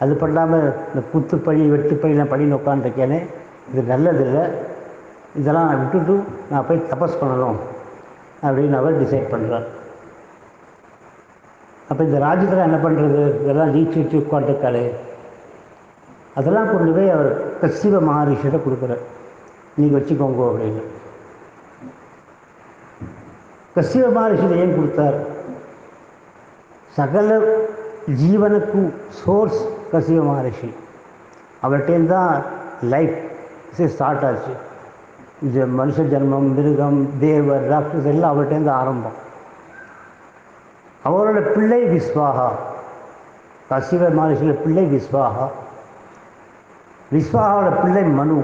[0.04, 3.20] அது பண்ணாமல் இந்த குத்துப்பழி வெட்டுப்பழிலாம் பண்ணின்னு உட்காந்துருக்கேனே
[3.72, 4.44] இது நல்லதில்லை.
[5.40, 6.16] இதெல்லாம் நான் விட்டுட்டு
[6.52, 7.58] நான் போய் தபஸ் பண்ணணும்
[8.46, 9.66] அப்படின்னு அவர் டிசைட் பண்ணுறார்
[11.90, 14.86] அப்போ இந்த ராஜ்யத்தில் என்ன பண்ணுறது இதெல்லாம் நீச்சு வச்சு கலை
[16.40, 17.30] அதெல்லாம் கொண்டு போய் அவர்
[17.62, 19.04] கசிவ மகரிஷிட்ட கொடுக்குறார்.
[19.76, 20.84] நீங்கள் வச்சுக்கோங்க அப்படின்னு.
[23.76, 25.18] கசிவ மகரிஷியில் ஏன் கொடுத்தார்?
[26.98, 27.38] சகல
[28.22, 28.90] ஜீவனுக்கும்
[29.22, 29.62] சோர்ஸ்
[29.94, 30.70] கசிவ மகரிஷி.
[31.66, 32.34] அவர்கிட்டேருந்து தான்
[32.94, 33.16] லைஃப்
[33.94, 34.54] ஸ்டார்ட் ஆச்சு.
[35.46, 39.18] இந்த மனுஷ ஜென்மம் மிருகம் தேவர் ராட்சஸ் எல்லாம் அவர்கிட்டேருந்து ஆரம்பம்.
[41.08, 42.48] அவரோட பிள்ளை விஸ்வாகா.
[43.70, 45.46] கசிவ மகர்ஷியோட பிள்ளை விஸ்வாகா.
[47.16, 48.38] விஸ்வாகாவோட பிள்ளை மனு.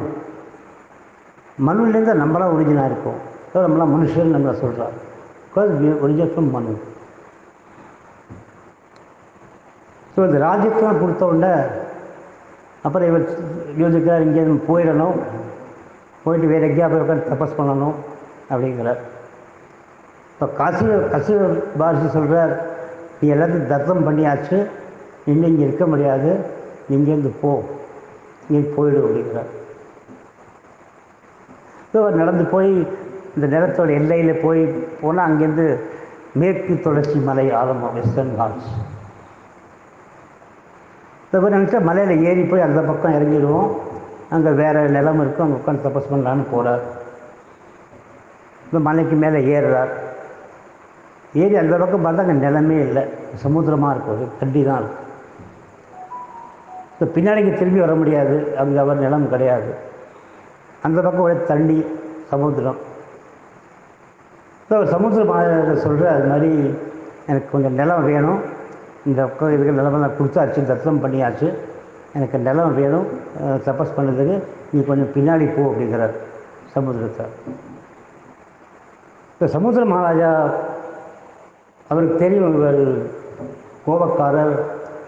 [1.67, 3.19] மனுலேருந்து நம்மளாம் ஒரிஜினாக இருக்கும்
[3.52, 4.95] ஸோ நம்மளாம் மனுஷன் நம்மளை சொல்கிறார்
[5.47, 5.71] because
[6.04, 6.74] original from Manu.
[10.13, 11.54] So இந்த ராஜ்யத்தெலாம் கொடுத்த உடனே
[12.86, 13.26] அப்புறம் இவர்
[13.82, 15.17] யோசிக்கிறார் இங்கே போயிடணும்.
[16.24, 17.95] போயிட்டு வேறு எங்கேயா போய் உட்காந்து தபஸ் பண்ணணும்
[18.52, 19.02] அப்படிங்கிறார்.
[20.42, 21.34] இப்போ காசி கசி
[21.80, 22.54] பாரதி சொல்கிறார்
[23.18, 24.58] நீ எல்லாத்தையும் தத்தம் பண்ணியாச்சு
[25.32, 26.32] இன்னும் இங்கே இருக்க முடியாது
[26.96, 27.52] இங்கேருந்து போ
[28.48, 29.52] இங்கே போயிடு அப்படிங்கிறார்.
[31.92, 32.72] ஸோ அவர் நடந்து போய்
[33.36, 34.64] இந்த நிலத்தோட எல்லையில் போய்
[35.04, 35.68] போனால் அங்கேருந்து
[36.44, 38.74] மேற்கு தொடர்ச்சி மலை ஆரம்பம் வெஸ்டர்ன் ஹால்ஸ்
[41.34, 43.72] இப்போ நினச்சா மலையில் ஏறி போய் அந்த பக்கம் இறங்கிடுவோம்.
[44.36, 46.86] அங்கே வேறு நிலம் இருக்கும் அங்கே உட்காந்து தபஸ் பண்ணலான்னு போகிறார்
[48.68, 49.94] இந்த மலைக்கு மேலே ஏறுறார்.
[51.34, 53.04] ஏறி அந்த பக்கம் பார்த்தா அங்கே நிலமே இல்லை.
[53.44, 54.26] சமுத்திரமாக இருக்கும் அது.
[54.39, 55.08] தண்ணி தான் இருக்கும்.
[56.94, 58.34] இப்போ பின்னாடிக்கு திரும்பி வர முடியாது.
[58.58, 59.70] அங்கே அவர் நிலம் கிடையாது.
[60.84, 61.78] அந்த பக்கம் ஒரே தண்ணி
[62.32, 62.80] சமுத்திரம்.
[64.70, 65.24] ஸோ சமுத்திர
[65.84, 66.52] சொல்கிற அது மாதிரி
[67.28, 68.41] எனக்கு கொஞ்சம் நிலம் வேணும்.
[69.06, 71.48] இந்த பக்கம் இருக்கிற நிலமெல்லாம் கொடுத்தாச்சு தத்தம் பண்ணியாச்சு.
[72.13, 73.08] எனக்கு நிலம் வேணும்.
[73.41, 74.36] அஹ், தபஸ் பண்ணதுக்கு
[74.72, 76.15] நீ கொஞ்சம் பின்னாடி போ அப்படிங்கிறார்
[76.74, 77.26] சமுத்திரத்தை
[79.34, 80.30] இப்போ சமுத்திர மகாராஜா
[81.92, 82.82] அவருக்கு தெரியும் இவர்
[83.86, 84.54] கோபக்காரர்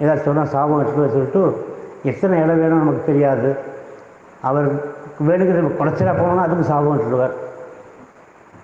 [0.02, 1.44] ஏதாச்சும் சொன்னால் சாபம் வச்சுட்டு சொல்லிட்டு
[2.12, 3.50] எத்தனை இடம் வேணும் நமக்கு தெரியாது.
[4.50, 4.68] அவர்
[5.28, 7.36] வேணுங்கிற குறைச்சலாக போனோம்னா அதுக்கு சாபம் வச்சுடுவார்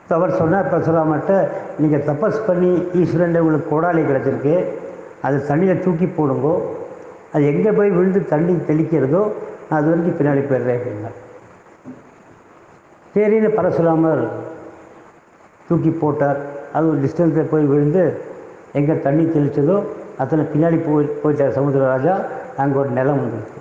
[0.10, 1.34] So அவர் சொன்னார் சொல்லாமட்ட
[1.82, 4.56] நீங்கள் தபஸ் பண்ணி ஈஸ்வரன் உங்களுக்கு கோடாலி கிடச்சிருக்கு.
[5.26, 6.54] அது தண்ணியில் தூக்கி போடுங்கோ.
[7.34, 9.22] அது எங்கே போய் விழுந்து தண்ணி தெளிக்கிறதோ
[9.68, 11.12] நான் அது வரைக்கும் பின்னாடி போயிடுறேன் அப்படின்னா
[13.14, 14.24] சரின்னு பரசுராமர்
[15.68, 16.40] தூக்கி போட்டார்.
[16.74, 18.04] அது ஒரு டிஸ்டன்ஸில் போய் விழுந்து
[18.80, 19.78] எங்கே தண்ணி தெளித்ததோ
[20.22, 22.16] அத்தனை பின்னாடி போய் போயிட்டார் சமுத்திரராஜா
[22.62, 23.58] அங்கே ஒரு நிலம் வந்துருக்கு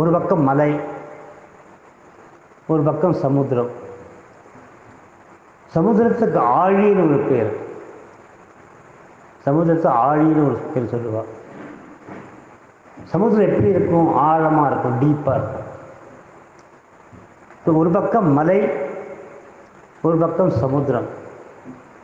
[0.00, 0.70] ஒரு பக்கம் மலை
[2.72, 3.70] ஒரு பக்கம் சமுத்திரம்.
[5.74, 7.52] சமுத்திரத்துக்கு ஆழின்னு ஒரு பேர்.
[9.46, 11.30] சமுத்திரத்தை ஆழின்னு ஒரு பேர் சொல்லுவாள்
[13.12, 14.08] சமுத்திரம் எப்படி இருக்கும்?
[14.28, 15.65] ஆழமாக இருக்கும் டீப்பாக இருக்கும்.
[17.66, 18.56] இப்போ ஒரு பக்கம் மலை
[20.06, 21.08] ஒரு பக்கம் சமுத்திரம்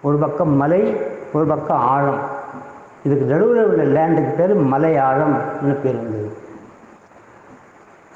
[0.09, 0.81] ஒரு பக்கம் மலை
[1.35, 2.19] ஒரு பக்கம் ஆழம்
[3.05, 6.31] இதுக்கு நடுவில் உள்ள லேண்டுக்கு பேர் மலை ஆழம்னு பேர் வந்தது.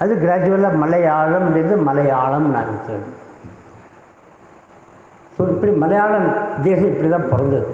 [0.03, 2.75] அது கிராஜுவலாக மலை ஆழம்ன்றது மலை ஆழம்னு நான்
[5.37, 6.29] ஸோ இப்படி மலையாளம்
[6.67, 7.71] தேசம் இப்படி தான் பிறந்தது.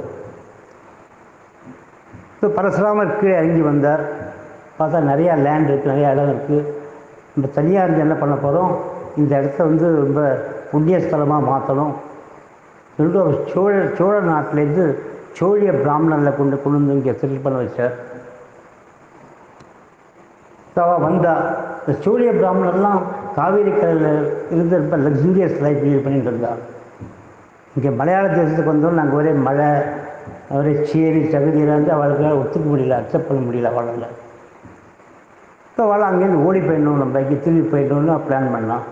[2.35, 4.05] இப்போ பரசுராமர் கீழே இறங்கி வந்தார்.
[4.79, 6.63] பார்த்தா நிறையா லேண்ட் இருக்குது நிறையா இடம் இருக்குது
[7.35, 8.73] நம்ம தனியாக இருந்து என்ன பண்ண போகிறோம்
[9.21, 10.21] இந்த இடத்த வந்து ரொம்ப
[10.73, 11.95] புண்ணிய ஸ்தலமாக மாற்றணும்
[12.97, 14.85] சொல்லிட்டு அவர் சோழ சோழ நாட்டிலேருந்து
[15.39, 17.95] சோழிய பிராமணனில் கொண்டு கொண்டு வந்து இங்கே செட்டில் பண்ண வச்சார்.
[20.75, 21.33] ஸோ அவள் வந்தா.
[21.83, 23.01] இந்த சோழிய பிராமணர்லாம்
[23.39, 24.09] காவேரி கரையில்
[24.55, 26.53] இருந்து ரொம்ப லக்ஸூரியஸ் லைஃப் லீட் பண்ணிட்டு இருந்தா.
[27.77, 29.71] இங்கே மலையாள தேசத்துக்கு வந்தோம் நாங்கள் ஒரே மழை
[30.57, 34.17] ஒரே சேரி சகுதியில் வந்து அவளுக்கு ஒத்துக்க முடியல அக்செப்ட் பண்ண முடியல அவளால்.
[35.69, 38.85] இப்போ அவள் அங்கேருந்து ஓடி போயிடணும் நம்ம இங்கே திரும்பி போயிடணும்னு பிளான் பண்ணான்.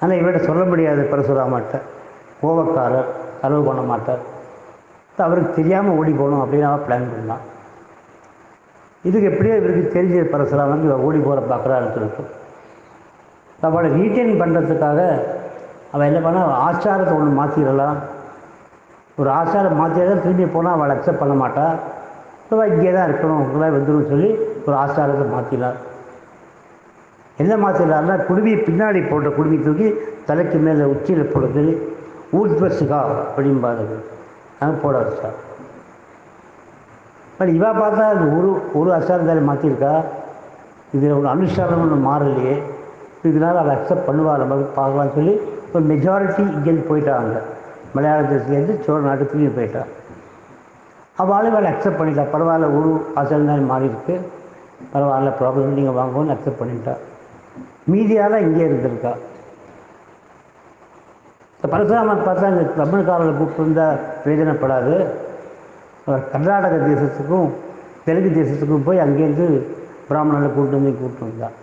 [0.00, 1.76] ஆனால் இவர்கிட்ட சொல்ல முடியாது பரசுராமட்ட
[2.40, 3.08] கோபக்காரர்
[3.46, 4.22] அளவு பண்ண மாட்டார்.
[5.26, 7.44] அவருக்கு தெரியாமல் ஓடி போகணும் அப்படின்னு அவன் பிளான் பண்ணான்
[9.08, 10.84] இதுக்கு எப்படியோ இவருக்கு தெரிஞ்ச பரசுராமன்.
[10.86, 12.24] இவர் ஓடி போகிற பார்க்குறாருன்னு சொல்லிட்டு
[13.68, 15.00] அவளை ரீட்டைன் பண்ணுறதுக்காக
[15.92, 17.98] அவள் என்ன பண்ணா ஆச்சாரத்தை ஒன்று மாற்றிடலாம்
[19.20, 21.64] ஒரு ஆச்சாரம் மாற்றிதான் திரும்பி போனால் அவளை அக்செப்ட் பண்ண மாட்டா.
[22.42, 24.28] இப்போ இங்கே தான் இருக்கணும் உங்களால் வந்துடும் சொல்லி
[24.66, 25.78] ஒரு ஆச்சாரத்தை மாற்றினார்
[27.42, 29.88] என்ன மாற்றினார்னா குடுமி பின்னாடி போட்ட குடுமி தூக்கி
[30.28, 31.44] தலைக்கு மேலே உச்சியில் போட
[32.38, 33.84] ஊர்வசிகா அப்படின்னு அப்படிம்பாரு.
[34.60, 35.28] அது போட வச்சா.
[37.38, 39.92] பட் இவா பார்த்தா அது ஒரு ஒரு ஆச்சாரம் மாற்றிருக்கா
[40.92, 42.62] இதில் ஒரு அனுஷ்டானம் ஒன்று மாறலையே.
[43.30, 45.34] இதனால் அதை அக்செப்ட் பண்ணுவா நம்ம பார்க்கலாம்னு சொல்லி
[45.72, 47.38] ஒரு மெஜாரிட்டி இங்கேருந்து போயிட்டாங்க.
[47.94, 49.92] மலையாள தேசத்துலேருந்து சோழ நாட்டுக்குள்ளேயும் போயிட்டான்
[51.22, 52.24] அவளை வேலை அக்செப்ட் பண்ணிட்டா.
[52.34, 54.16] பரவாயில்ல ஒரு ஆச்சாரம் மாறி இருக்கு
[54.94, 57.02] பரவாயில்ல ப்ராப்ளம் நீங்கள் வாங்குவோன்னு அக்செப்ட் பண்ணிட்டான்
[57.92, 59.12] மீதியால் இங்கே இருந்திருக்கா.
[61.56, 63.86] இந்த பரசுராமர் பார்த்தா இந்த தமிழ்காரர்களை கூப்பிட்டு
[64.24, 64.94] பிரயோஜனப்படாது.
[66.06, 67.48] அவர் கர்நாடக தேசத்துக்கும்
[68.04, 69.46] தெலுங்கு தேசத்துக்கும் போய் அங்கேருந்து
[70.10, 71.56] பிராமணர்களை கூப்பிட்டு வந்து கூப்பிட்டு வந்தார்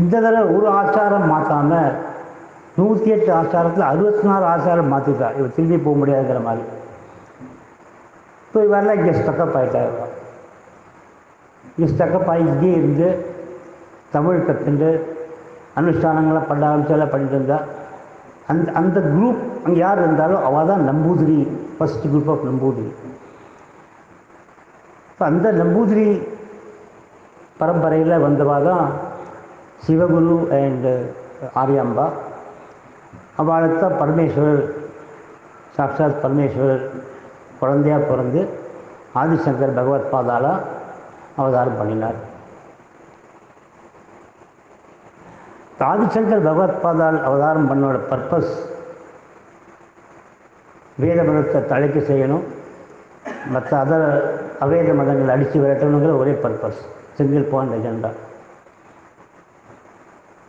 [0.00, 1.80] இந்த தடவை ஒரு ஆச்சாரம் மாற்றாம
[2.76, 6.62] நூற்றி எட்டு ஆச்சாரத்தில் அறுபத்தி நாலு ஆச்சாரம் மாற்றிட்டார் இவர் திரும்பி போக முடியாதுங்கிற மாதிரி.
[8.46, 9.92] இப்போ இவரெல்லாம் இங்கே ஸ்டக்கப் ஆகிட்டார்
[11.74, 13.08] இங்கே ஸ்டக்கப் ஆகி இங்கே இருந்து
[14.14, 14.90] தமிழ் கற்றுண்டு
[15.80, 17.58] அனுஷ்டானங்களை பண்ண ஆரம்பிச்செல்லாம் பண்ணிட்டு இருந்தா.
[18.52, 21.36] அந்த அந்த குரூப் அங்கே யார் இருந்தாலும் அவள் தான் Namboothiri
[21.76, 22.90] first group of Namboothiri.
[25.10, 26.06] இப்போ அந்த நம்பூதிரி
[27.60, 28.84] பரம்பரையில் வந்தவா தான்
[29.84, 30.94] சிவகுரு அண்டு
[31.62, 32.06] ஆரியாம்பா.
[33.42, 34.64] அவளுக்கு தான் பரமேஸ்வரர்
[35.76, 36.84] சாக்ஷாத் பரமேஸ்வரர்
[37.60, 38.42] குழந்தையா பிறந்து
[39.20, 40.64] ஆதிசங்கர் பகவத் பாதாலாக
[41.40, 42.20] அவதாரம் பண்ணினார்.
[45.90, 48.52] ஆதிசங்கர் பகவத் பாதால் அவதாரம் பண்ணோட பர்பஸ்
[51.02, 52.44] வேத மதத்தை தலைக்கு செய்யணும்.
[53.54, 54.06] மற்ற அதர்
[54.64, 56.80] அவேத மதங்களை அடித்து விரட்டணுங்கிற ஒரே purpose.
[57.18, 58.10] Single point agenda.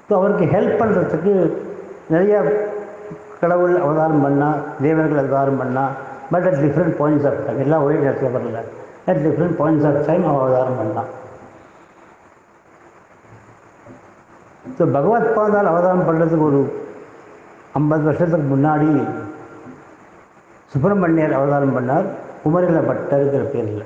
[0.08, 1.34] So அவருக்கு ஹெல்ப் பண்ணுறதுக்கு
[2.14, 2.36] நிறைய
[3.42, 5.94] கடவுள் அவதாரம் பண்ணால் தேவர்கள் அவதாரம் பண்ணால்
[6.34, 8.62] but at different points of time எல்லாம் ஒரே நேரத்தில் வரல.
[9.10, 11.12] At different points of time அவதாரம் பண்ணான்
[14.78, 16.62] ஸோ பகவத் பாதால் அவதாரம் பண்ணுறதுக்கு ஒரு
[17.80, 18.90] ஐம்பது வருஷத்துக்கு முன்னாடி
[20.74, 22.08] சுப்பிரமணியர் அவதாரம் பண்ணார்.
[22.44, 23.84] குமரில பட்டருங்கிற பேரில்.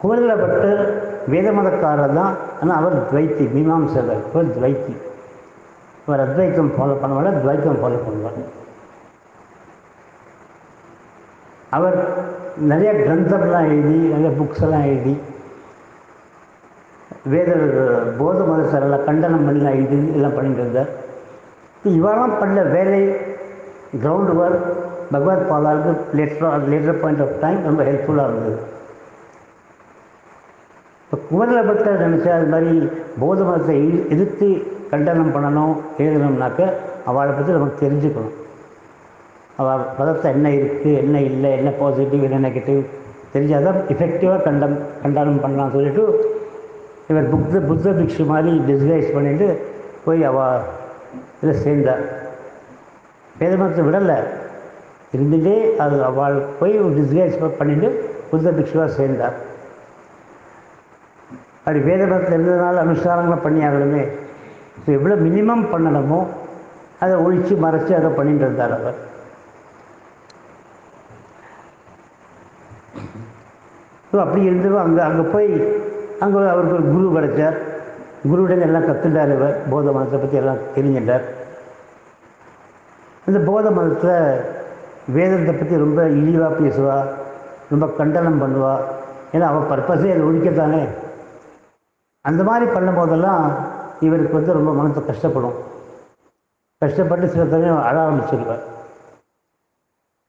[0.00, 0.82] குமரில பட்டர்
[1.32, 2.34] வேத மதக்காரர் தான்.
[2.60, 4.94] ஆனால் அவர் துவைத்தி மீமாம்சகர் இவர் துவைத்தி.
[6.06, 8.38] அவர் அத்வைத்தம் ஃபாலோ பண்ணுவார் துவைத்தம் ஃபாலோ பண்ணுவார்.
[11.76, 11.96] அவர்
[12.70, 15.14] நிறைய கிரந்தம்லாம் எழுதி நிறைய புக்ஸ் எல்லாம் எழுதி
[17.32, 17.50] வேத
[18.18, 20.90] போத மதத்தரெல்லாம் கண்டனம் பண்ணலாம் இது எல்லாம் பண்ணிட்டு இருந்தார்.
[21.96, 23.00] இவெல்லாம் பண்ண வேலை
[24.02, 24.66] கிரவுண்ட் ஒர்க்
[25.12, 28.58] பகவத் பாலாவுக்கு லேட்டராக லேட்டர் பாயிண்ட் ஆஃப் டைம் ரொம்ப ஹெல்ப்ஃபுல்லாக இருந்தது.
[31.04, 32.72] இப்போ குமரில் பக்தர் நினச்சா அது மாதிரி
[33.20, 33.76] போத மதத்தை
[34.14, 34.48] எதிர்த்து
[34.90, 36.60] கண்டனம் பண்ணணும் எழுதணும்னாக்க
[37.10, 38.36] அவளை பற்றி நமக்கு தெரிஞ்சுக்கணும்.
[39.60, 42.82] அவள் மதத்தை என்ன இருக்குது என்ன இல்லை என்ன பாசிட்டிவ் என்ன நெகட்டிவ்
[43.32, 46.04] தெரிஞ்சால் தான் எஃபெக்டிவாக கண்டம் கண்டனம் பண்ணலாம்னு சொல்லிட்டு
[47.10, 49.46] இவர் புத்த புத்த பிக்ஷு மாதிரி டிஸ்கைஸ் பண்ணிட்டு
[50.04, 50.38] போய் அவ
[51.40, 52.02] இதில் சேர்ந்தார்.
[53.40, 54.18] வேத மதத்தை விடலை.
[55.14, 57.88] இருந்துகிட்டே அது அவள் போய் டிஸ்கைஸ் பண்ணிட்டு
[58.30, 59.36] புத்த பிக்ஷுவாக சேர்ந்தார்.
[61.64, 64.02] அப்படி வேத மதத்தில் இருந்ததுனால அனுஷ்டானங்களை பண்ணி ஆகணுமே
[64.82, 66.20] ஸோ எவ்வளோ மினிமம் பண்ணணுமோ
[67.04, 68.98] அதை ஒழித்து மறைச்சி அதை பண்ணிட்டு இருந்தார் அவர்.
[74.10, 75.50] ஸோ அப்படி இருந்து அங்கே அங்கே போய்
[76.24, 77.56] அங்கே அவருக்கு ஒரு குரு கிடைச்சார்
[78.28, 79.56] குருவிடம் எல்லாம் கற்றுட்டார் இவர்.
[79.72, 81.24] போத மதத்தை பற்றி எல்லாம் தெரிஞ்சிட்டார்.
[83.28, 84.16] இந்த போத மதத்தில்
[85.16, 86.96] வேதத்தை பற்றி ரொம்ப இழிவாக பேசுவா
[87.72, 88.74] ரொம்ப கண்டனம் பண்ணுவா.
[89.34, 90.82] ஏன்னா அவள் பர்பஸே அதை ஒழிக்கத்தானே.
[92.24, 93.44] அந்த மாதிரி பண்ணும்போதெல்லாம்
[94.06, 95.56] இவருக்கு வந்து ரொம்ப மனசு கஷ்டப்படும்.
[96.82, 98.64] கஷ்டப்பட்டு சில சமயம் அழ ஆரம்பிச்சிருவார்.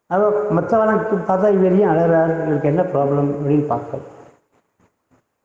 [0.09, 4.17] அவள் மற்றவனுக்கு பார்த்தா இவரையும் அழகிறார் இவருக்கு என்ன ப்ராப்ளம் அப்படின்னு பார்க்க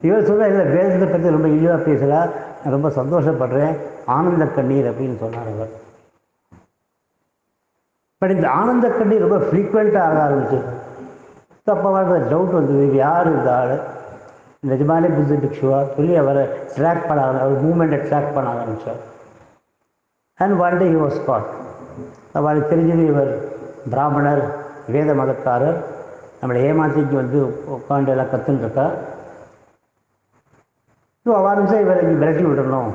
[0.05, 2.31] இவர் சொல்ல இல்லை வேதத்தை பற்றி ரொம்ப இழிவாக பேசலாம்
[2.63, 3.75] நான் ரொம்ப சந்தோஷப்படுறேன்.
[4.07, 5.73] ஆனந்த கண்ணீர் அப்படின்னு சொன்னார் அவர்.
[8.19, 10.59] பட் இந்த ஆனந்த கண்ணீர் ரொம்ப ஃப்ரீக்வெண்ட்டாக ஆக ஆரம்பிச்சு.
[11.67, 12.87] தப்பாக அப்போ டவுட் வந்தது.
[12.87, 13.75] இது யார் இந்த ஆள்?
[14.67, 15.79] நிஜமாலே புத்த பிக்ஷுவா?
[15.97, 16.45] சொல்லி அவரை
[16.77, 19.01] ட்ராக் பண்ண அவர் மூமெண்ட்டை ட்ராக் பண்ண ஆரம்பித்தார்
[20.39, 21.49] and one day he was caught
[22.33, 23.33] அவளுக்கு தெரிஞ்சது இவர்
[23.91, 24.45] பிராமணர்
[24.95, 25.79] வேத மதக்காரர்.
[26.43, 27.41] நம்மளை ஏமாத்திக்கு வந்து
[27.75, 28.93] உட்காந்து எல்லாம் கற்றுன்னு
[31.27, 32.91] இருக்கா ஸோ அவாரம்சா இவரை விரட்டி விடணும்.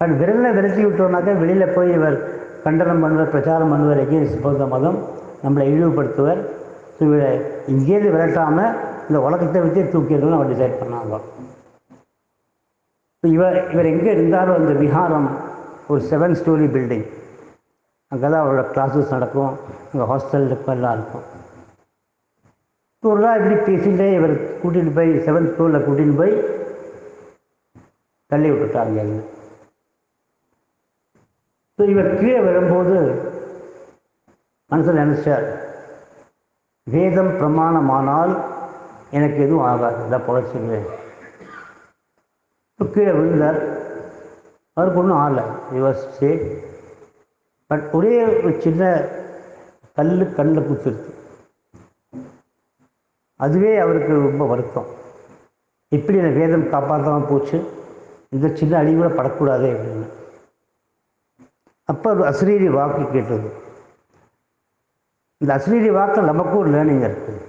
[0.00, 2.16] பட் விரலில் விரட்டி விட்டோம்னாக்கா வெளியில் போய் இவர்
[2.64, 4.98] கண்டனம் பண்ணுவார் பிரச்சாரம் பண்ணுவார் எகேன்ஸ்ட் பௌத்த மதம்
[5.44, 6.40] நம்மளை இழிவுபடுத்துவர்.
[6.96, 7.30] ஸோ இவரை
[7.72, 8.74] இங்கேருந்து விரட்டாமல்
[9.08, 11.18] இந்த உலகத்தை வச்சே தூக்கிடணும்னு அவர் டிசைட் பண்ணாங்க.
[13.22, 15.28] இவர் இவர் எங்கே இருந்தாலும் அந்த விஹாரம்
[15.90, 17.06] ஒரு செவன் ஸ்டோரி பில்டிங்
[18.12, 19.52] அங்கே தான் அவரோட கிளாஸஸ் நடக்கும்.
[19.90, 21.24] அங்கே ஹாஸ்டல் இருக்கும் எல்லாம் இருக்கும்.
[23.02, 26.34] ஒரு நாள் இப்படி பேசிட்டே இவர் கூட்டிகிட்டு போய் செவன்த் ஃப்ளோரில் கூட்டிகிட்டு போய்
[28.30, 29.20] தள்ளி விட்டுட்டாங்க என்ன
[31.78, 32.96] ஸோ இவர் கீழே வரும்போது
[34.70, 35.46] மனசில் நினச்சார்
[36.86, 38.32] வேதம் பிரமாணமானால்
[39.10, 40.88] எனக்கு எதுவும் ஆகாது இதான் பொழைச்சிருவேன்
[42.70, 43.58] இப்போ கீழே விழுந்தார்.
[44.76, 45.44] அவருக்கு ஒன்றும் ஆகலை.
[45.74, 46.62] யுவர்
[47.70, 48.82] பட் ஒரே ஒரு சின்ன
[49.96, 51.11] கல் கண்ணில் குத்துருச்சு
[53.44, 54.88] அதுவே அவருக்கு ரொம்ப வருத்தம்.
[55.92, 57.58] இப்படி இந்த வேதம் காப்பாற்றாமல் போச்சு.
[58.34, 60.06] இந்த சின்ன அடி கூட படக்கூடாது அப்படின்னு.
[61.90, 63.48] அப்போ ஒரு அசிரீரி வாக்கு கேட்டது.
[65.40, 67.40] இந்த அசிரீரி வாக்கில் நமக்கும் ஒரு லேர்னிங் இருக்குது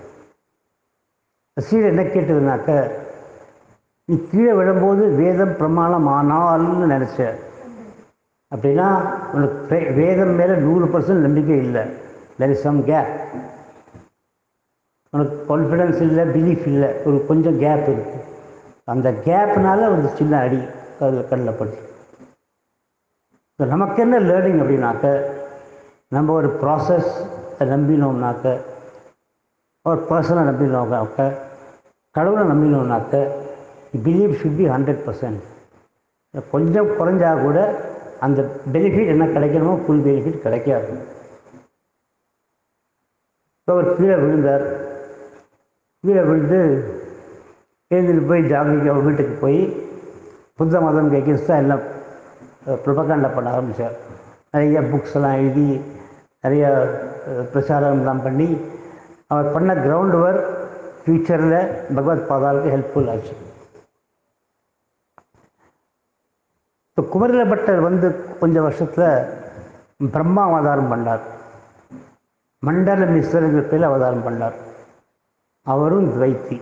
[1.57, 2.69] அசிரீரி என்ன கேட்டதுனாக்க
[4.09, 7.19] நீ கீழே விழும்போது வேதம் பிரமாணம் ஆனால்னு நினச்ச.
[8.55, 8.87] அப்படின்னா
[9.35, 11.83] உனக்கு வேதம் மேலே நூறு பர்சன்ட் நம்பிக்கை இல்லை.
[12.39, 13.11] தெர் இஸ் சம் கேப்
[15.13, 18.21] உனக்கு கான்ஃபிடன்ஸ் இல்லை பிலீஃப் இல்லை ஒரு கொஞ்சம் கேப் இருக்குது
[18.93, 20.59] அந்த கேப்னால ஒரு சின்ன அடி
[21.03, 21.79] அதில் கல்லில் பட்டு
[23.51, 25.07] இப்போ நமக்கு என்ன லேர்னிங் அப்படின்னாக்க
[26.15, 27.11] நம்ம ஒரு ப்ராசஸ்
[27.73, 28.45] நம்பினோம்னாக்க
[29.85, 31.23] ஒரு பர்சனை நம்பினோம்னாக்க
[32.15, 33.15] கடவுளை நம்பினோம்னாக்க
[34.05, 35.41] believe should be hundred percent
[36.53, 37.57] கொஞ்சம் குறைஞ்சா கூட
[38.25, 38.41] அந்த
[38.73, 40.93] பெனிஃபிட் என்ன கிடைக்கணுமோ ஃபுல் பெனிஃபிட் கிடைக்காது.
[43.57, 44.65] இப்போ அவர் கீழே விழுந்தார்.
[46.05, 46.57] கீழே விழுந்து
[47.91, 49.59] எழுந்துட்டு போய் ஜாகிக்கு அவங்க வீட்டுக்கு போய்
[50.59, 51.83] புத்த மதம் எகென்ஸ்டாக எல்லாம்
[52.85, 53.95] ப்ரொபகாண்டா பண்ண ஆரம்பித்தார்
[54.53, 55.67] நிறைய புக்ஸ் எல்லாம் எழுதி
[56.45, 56.63] நிறைய
[57.53, 58.47] பிரச்சாரம்லாம் பண்ணி
[59.33, 60.49] அவர் பண்ண கிரவுண்ட் ஒர்க்
[61.03, 61.55] ஃப்யூச்சரில்
[61.95, 63.33] பகவத் பாதாவுக்கு ஹெல்ப்ஃபுல் ஆச்சு.
[66.89, 68.09] இப்போ குமரில பட்டர் வந்து
[68.43, 71.23] கொஞ்சம் வருஷத்தில் பிரம்மா அவதாரம் பண்ணார்.
[72.67, 74.59] மண்டல மிஸ்ரங்கிற பேரில் அவதாரம் பண்ணார்.
[75.71, 76.57] அவரும் துவைத்தி.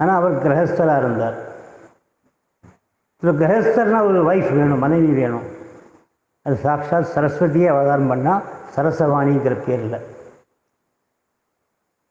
[0.00, 1.38] ஆனால் அவர் கிரகஸ்தராக இருந்தார்.
[3.22, 5.46] இப்போ கிரகஸ்தர்னா ஒரு வைஃப் வேணும் மனைவி வேணும்.
[6.46, 9.98] அது சாக்ஷாத் சரஸ்வதியே அவதாரம் பண்ணால் சரசவாணிங்கிற பேரில்.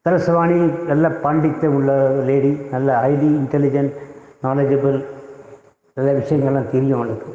[0.06, 0.58] சரஸ்வாணி
[0.90, 1.92] நல்ல பாண்டித்யம் உள்ள
[2.28, 3.96] லேடி நல்ல ஹைலி இன்டெலிஜென்ட்
[4.46, 4.98] நாலேஜபிள்
[5.98, 7.32] நல்ல விஷயங்கள்லாம் தெரியும் அவனுக்கு.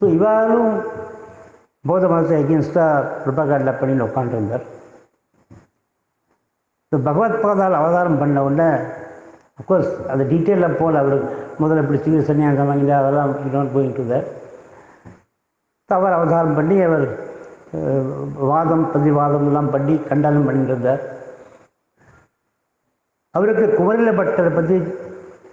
[0.00, 0.72] ஸோ இவாலும்
[1.84, 4.66] போத மதத்தை அகேன்ஸ்டாக ப்ரொபகாண்டில் பண்ணி உட்காந்துருந்தார்
[6.88, 8.68] இப்போ பகவத் பாதால் அவதாரம் பண்ண உடனே
[9.60, 11.18] அஃப்கோர்ஸ் அது டீட்டெயிலில் போல் அவர்.
[11.62, 14.26] முதல்ல பிடிச்சி சன்னியாசம் வாங்கிட்டு அதெல்லாம் இன்னொன்று போயிட்டு இருந்தார்
[15.98, 17.04] அவர் அவதாரம் பண்ணி அவர்
[18.50, 20.94] வாதம் பிரதிவாதம் எல்லாம் பண்ணி கண்டனம் பண்ணிட்டு
[23.34, 24.76] அவருக்கு குமரில பட்டரை பற்றி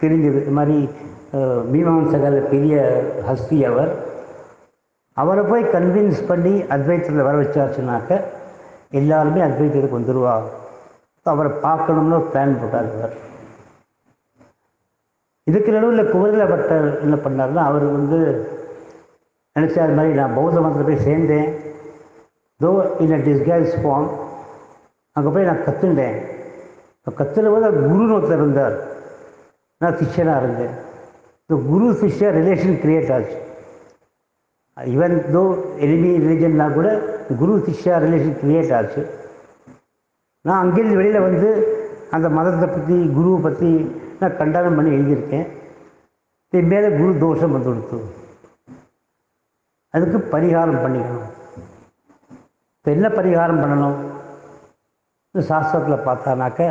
[0.01, 0.39] தெரிஞ்சது.
[0.43, 0.77] இது மாதிரி
[1.73, 2.75] மீமாம்சகர் பெரிய
[3.29, 3.91] ஹஸ்தி அவர்.
[5.21, 8.21] அவரை போய் கன்வின்ஸ் பண்ணி அத்வைத்தத்தில் வர வச்சாச்சுனாக்க
[8.99, 10.47] எல்லாருமே அத்வைத்தத்துக்கு வந்துடுவார்
[11.33, 13.15] அவரை பார்க்கணும்னு ஒரு பிளான் போட்டார் இவர்.
[15.49, 18.19] இதுக்கு நடுவில் குமரில பட்டர் என்ன பண்ணார்னா அவர் வந்து
[19.55, 21.49] நினச்சா அது மாதிரி நான் பௌத்த மதத்தில் போய் சேர்ந்தேன்.
[22.63, 22.71] தோ
[23.03, 24.09] இன் அ டிஸ்கைஸ் ஃபார்ம்
[25.15, 26.17] அங்கே போய் நான் கற்றுண்டேன்
[27.19, 28.75] கற்றுன போது குருன்னு ஒருத்தர் இருந்தார்.
[29.81, 30.73] நான் சிஷ்யனாக இருந்தேன்.
[31.43, 33.37] இந்த குரு சிஷ்ய ரிலேஷன் கிரியேட் ஆச்சு.
[34.77, 35.43] ஈவன் தோ
[35.85, 36.87] எனிமி ரிலீஜன்னா கூட
[37.41, 39.03] குரு சிஷ்யா ரிலேஷன் கிரியேட் ஆச்சு.
[40.47, 41.49] நான் அங்கேருந்து வெளியில் வந்து
[42.15, 43.69] அந்த மதத்தை பற்றி குருவை பற்றி
[44.19, 45.47] நான் கண்டனம் பண்ணி எழுதியிருக்கேன்.
[46.53, 47.97] இது மேலே குரு தோஷம் வந்து கொடுத்து
[49.95, 51.31] அதுக்கு பரிகாரம் பண்ணிக்கணும்.
[52.77, 53.97] இப்போ என்ன பரிகாரம் பண்ணணும்?
[55.35, 56.61] சாஸ்திரத்தில் பார்த்தானாக்க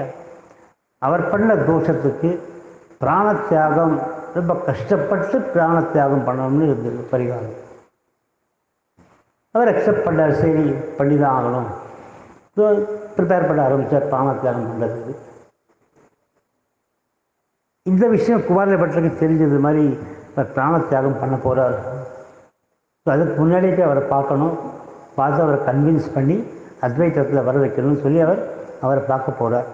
[1.06, 2.30] அவர் பண்ண தோஷத்துக்கு
[3.02, 3.94] பிராண தியாகம்
[4.36, 7.56] ரொம்ப கஷ்டப்பட்டு பிராண தியாகம் பண்ணணும்னு இருந்தது பரிகாரம்.
[9.54, 10.64] அவர் அக்செப்ட் பண்ணார் சரி
[10.98, 11.68] பண்ணி தான் ஆகணும்.
[13.16, 15.14] ப்ரிப்பேர் பண்ண ஆரம்பித்தார் பிராண தியாகம் பண்ணுறதுக்கு
[17.86, 19.84] இந்த விஷயம் குமாரில் பட்டருக்கு தெரிஞ்சது மாதிரி
[20.34, 21.76] அவர் பிராண தியாகம் பண்ண போகிறார்
[23.06, 24.54] ஸோ அதுக்கு முன்னாடியே அவரை பார்க்கணும்.
[25.18, 26.36] பார்த்து அவரை கன்வின்ஸ் பண்ணி
[26.86, 28.40] அத்வைத்தத்தில் வர வைக்கணும்னு சொல்லி அவர்
[28.84, 29.68] அவரை பார்க்க போகிறார்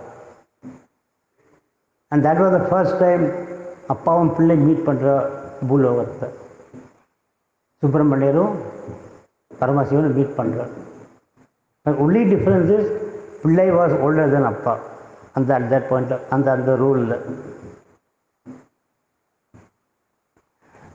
[2.12, 3.24] and that was the first time
[3.94, 5.08] அப்பாவும் பிள்ளை மீட் பண்ணுற
[5.68, 6.28] பூலோகத்தை.
[7.82, 8.52] சுப்பிரமணியரும்
[9.60, 10.72] பரமசிவனும் மீட் பண்ணுறார்
[12.04, 12.90] ஒன்லி டிஃப்ரென்ஸ் இஸ்
[13.42, 14.74] பிள்ளை வாஸ் ஓல்டர் தென் அப்பா.
[15.38, 17.16] அந்த அட் தட் பாயிண்ட் அந்த அந்த ரூலில்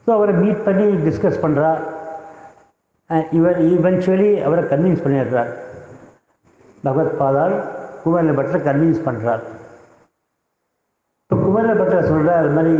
[0.05, 1.69] ஸோ அவரை மீட் பண்ணி டிஸ்கஸ் பண்ணுறா
[3.37, 5.51] இவர் ஈவென்ச்சுவலி அவரை கன்வின்ஸ் பண்ணிடுறார்
[6.85, 7.55] பகவத் பாதால்
[8.03, 9.43] குமரில பட்டரை கன்வின்ஸ் பண்ணுறார்
[11.23, 12.73] இப்போ குமரில பட்டர் சொல்கிறார் அது மாதிரி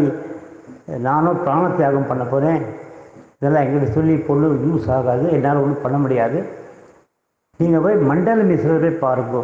[1.08, 2.62] நானும் பிராண தியாகம் பண்ண போகிறேன்
[3.38, 5.26] இதெல்லாம் எங்கிட்ட சொல்லி பொண்ணு யூஸ் ஆகாது.
[5.38, 6.38] என்னால் ஒன்றும் பண்ண முடியாது.
[7.60, 9.36] நீங்கள் போய் மண்டல மிஸ்ரரை போய் பாருங்க.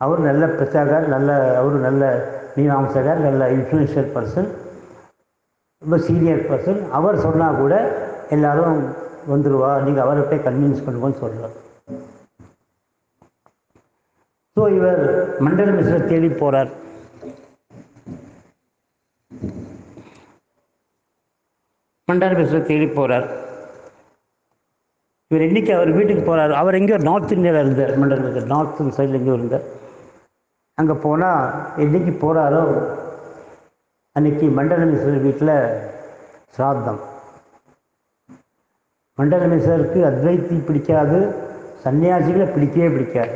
[0.00, 2.02] அவர் நல்ல பிரச்சாரர் நல்ல அவர் நல்ல
[2.56, 4.48] மீனாம்சகர் நல்ல இன்ஃப்ளூயன்ஷியல் பர்சன்
[5.82, 7.74] ரொம்ப சீனியர் பர்சன் அவர் சொன்னால் கூட
[8.30, 8.80] எல்லாரும்
[9.32, 11.56] வந்துடுவா நீங்கள் அவரை போய் கன்வின்ஸ் பண்ணுவோன்னு சொல்கிறார்
[14.56, 15.02] ஸோ இவர்
[15.44, 16.70] மண்டல மிஸ்ரை தேடி போகிறார்
[22.08, 23.26] மண்டல மிஸ்ரை தேடி போகிறார்
[25.32, 27.92] இவர் என்னைக்கு அவர் வீட்டுக்கு போகிறார் அவர் எங்கேயோ நார்த் இந்தியாவில் இருந்தார்.
[28.00, 29.64] மண்டல மிஸ்ரர் நார்த் சைடில் எங்கேயோ இருந்தார்.
[30.78, 31.44] அங்கே போனால்
[31.84, 32.60] என்னைக்கு போகிறாரோ
[34.16, 35.54] அன்னைக்கு மண்டலமேஸ்வரர் வீட்டில்
[36.56, 37.00] சிராத்தம்
[39.18, 41.20] மண்டலமிஸ்வருக்கு அத்வைத்தி பிடிக்காது
[41.84, 43.34] சன்னியாசிகளை பிடிக்கவே பிடிக்காது.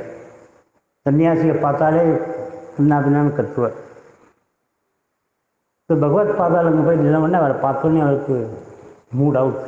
[1.07, 2.03] சன்னியாசியை பார்த்தாலே
[2.77, 3.77] பின்னா பின்னான்னு கத்துவார்.
[5.83, 8.37] இப்போ பகவத் பாதாளங்க போய் நிலவொடனே அவரை பார்த்தோன்னே அவருக்கு
[9.19, 9.63] மூட் அவுட்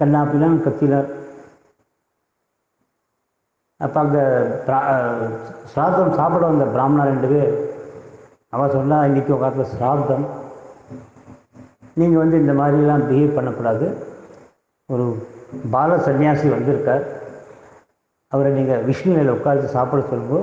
[0.00, 1.08] கண்ணாப்பிலாம் கத்தினார்.
[3.80, 4.22] அப்போ அங்கே
[5.72, 7.52] சிராதம் சாப்பிட வந்த பிராமணா ரெண்டு பேர்
[8.54, 10.26] அவன் சொன்னால் இன்றைக்கி காலத்தில் சிராதம்
[12.00, 13.86] நீங்கள் வந்து இந்த மாதிரிலாம் பிஹேவ் பண்ணக்கூடாது.
[14.88, 15.04] ஒரு
[15.74, 17.04] பால சன்னியாசி வந்திருக்கார்.
[18.32, 20.38] அவரை நீங்கள் விஷ்ணு நிலையில் உட்காந்து சாப்பிட சொல்லுங்க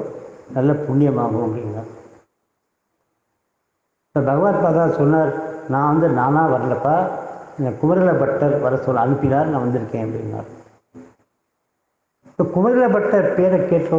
[0.57, 1.83] நல்ல புண்ணியமாகும் அப்படின்னா
[4.07, 5.31] இப்போ பகவத் பாதா சொன்னார்
[5.73, 6.95] நான் வந்து நானாக வரலப்பா.
[7.61, 10.47] இந்த குமரில பட்டர் வர சொல்ல அனுப்பினார் நான் வந்திருக்கேன் அப்படின்னார்.
[12.29, 13.89] இப்போ குமரில பட்டர் பேரை கேட்ட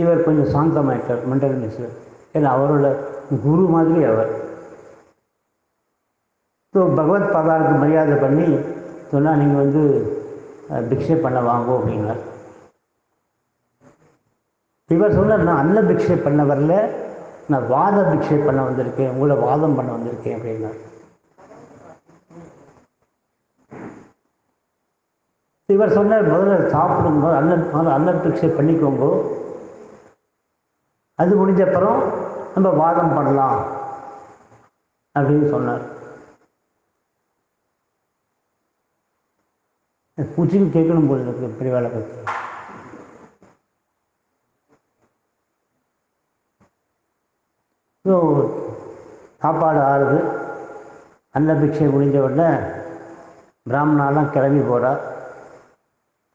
[0.00, 1.94] இவர் கொஞ்சம் சாந்தமாயிட்டார் மண்டல மிஸ்டர்
[2.36, 2.86] ஏன்னா அவரோட
[3.44, 4.30] குரு மாதிரி அவர்.
[6.74, 8.46] ஸோ பகவத் பாதாளுக்கு மரியாதை பண்ணி
[9.12, 9.82] சொன்னால் நீங்கள் வந்து
[10.90, 12.22] பிக்ஷை பண்ண வாங்கோ அப்படின்னார்.
[14.96, 16.74] இவர் சொன்னார் நான் அன்ன பிக்ஷை பண்ண வரல
[17.48, 20.78] நான் வாத பிக்ஷை பண்ண வந்திருக்கேன் உங்களை வாதம் பண்ண வந்திருக்கேன் அப்படின்னார்
[25.74, 29.06] இவர் சொன்னார் முதல்ல சாப்பிடும்போது அல்ல முதல்ல அல்ல பிக்ஷை பண்ணிக்கோங்க.
[31.14, 31.98] அது முடிஞ்ச அப்புறம்
[32.54, 33.58] நம்ம வாதம் பண்ணலாம்.
[35.14, 35.84] அப்படின்னு சொன்னார்.
[40.18, 42.37] பூச்சின்னு கேட்கணும் போது இருக்கு பெரிய வேலை பற்றி
[49.42, 50.18] சாப்பாடு ஆறுது.
[51.34, 52.50] அன்னபிக்ஷை முடிஞ்ச உடனே
[53.70, 55.00] பிராமணாலாம் கிளம்பி போகிறார்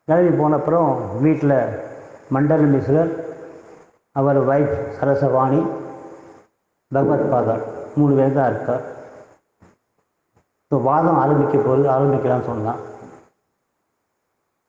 [0.07, 0.89] கிளம்பி போன அப்புறம்
[1.23, 1.57] வீட்டில்
[2.35, 3.11] மண்டல மிஸ்ரர்
[4.15, 5.61] அவர் ஒய்ஃப் சரசவாணி
[6.91, 7.63] பகவத் பாதர்
[7.99, 8.83] மூணு பேர் தான் இருக்கார்
[10.71, 12.81] ஸோ வாதம் ஆரம்பிக்க போது ஆரம்பிக்கலாம்னு சொன்னான்.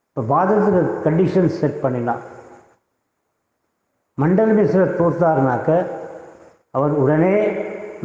[0.08, 2.22] இப்போ வாதத்துக்கு கண்டிஷன் செட் பண்ணினான்.
[4.18, 5.70] மண்டல மிஸ்ரர் தோத்தாருனாக்க
[6.74, 7.34] அவர் உடனே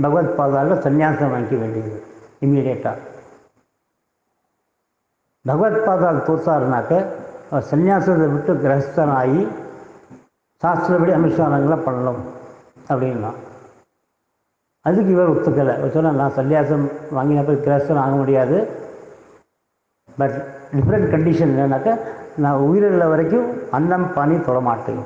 [0.01, 2.03] பகவத் பாதாவில் சந்நியாசம் வாங்கிக்க வேண்டியது
[2.45, 2.97] இம்மீடியட்டாக
[5.45, 6.93] பகவத் பாதால் தோத்தாருனாக்க
[7.51, 9.41] அவர் சந்நியாசத்தை விட்டு கிரகஸ்தனாகி
[10.63, 12.21] சாஸ்திரப்படி அனுஷ்டானங்களை பண்ணணும்
[12.89, 13.31] அப்படின்னா.
[14.81, 15.73] அதுக்கு இவர் ஒத்துக்கலை.
[15.85, 18.57] இவர் நான் சன்னியாசம் வாங்கினப்போ கிரகஸ்தன் ஆக முடியாது.
[20.17, 20.35] பட்
[20.75, 21.93] டிஃப்ரெண்ட் கண்டிஷன் என்னன்னாக்கா
[22.37, 25.03] நான் உயிரிழந்த வரைக்கும் அன்னம் பானி தொடமாட்டேன்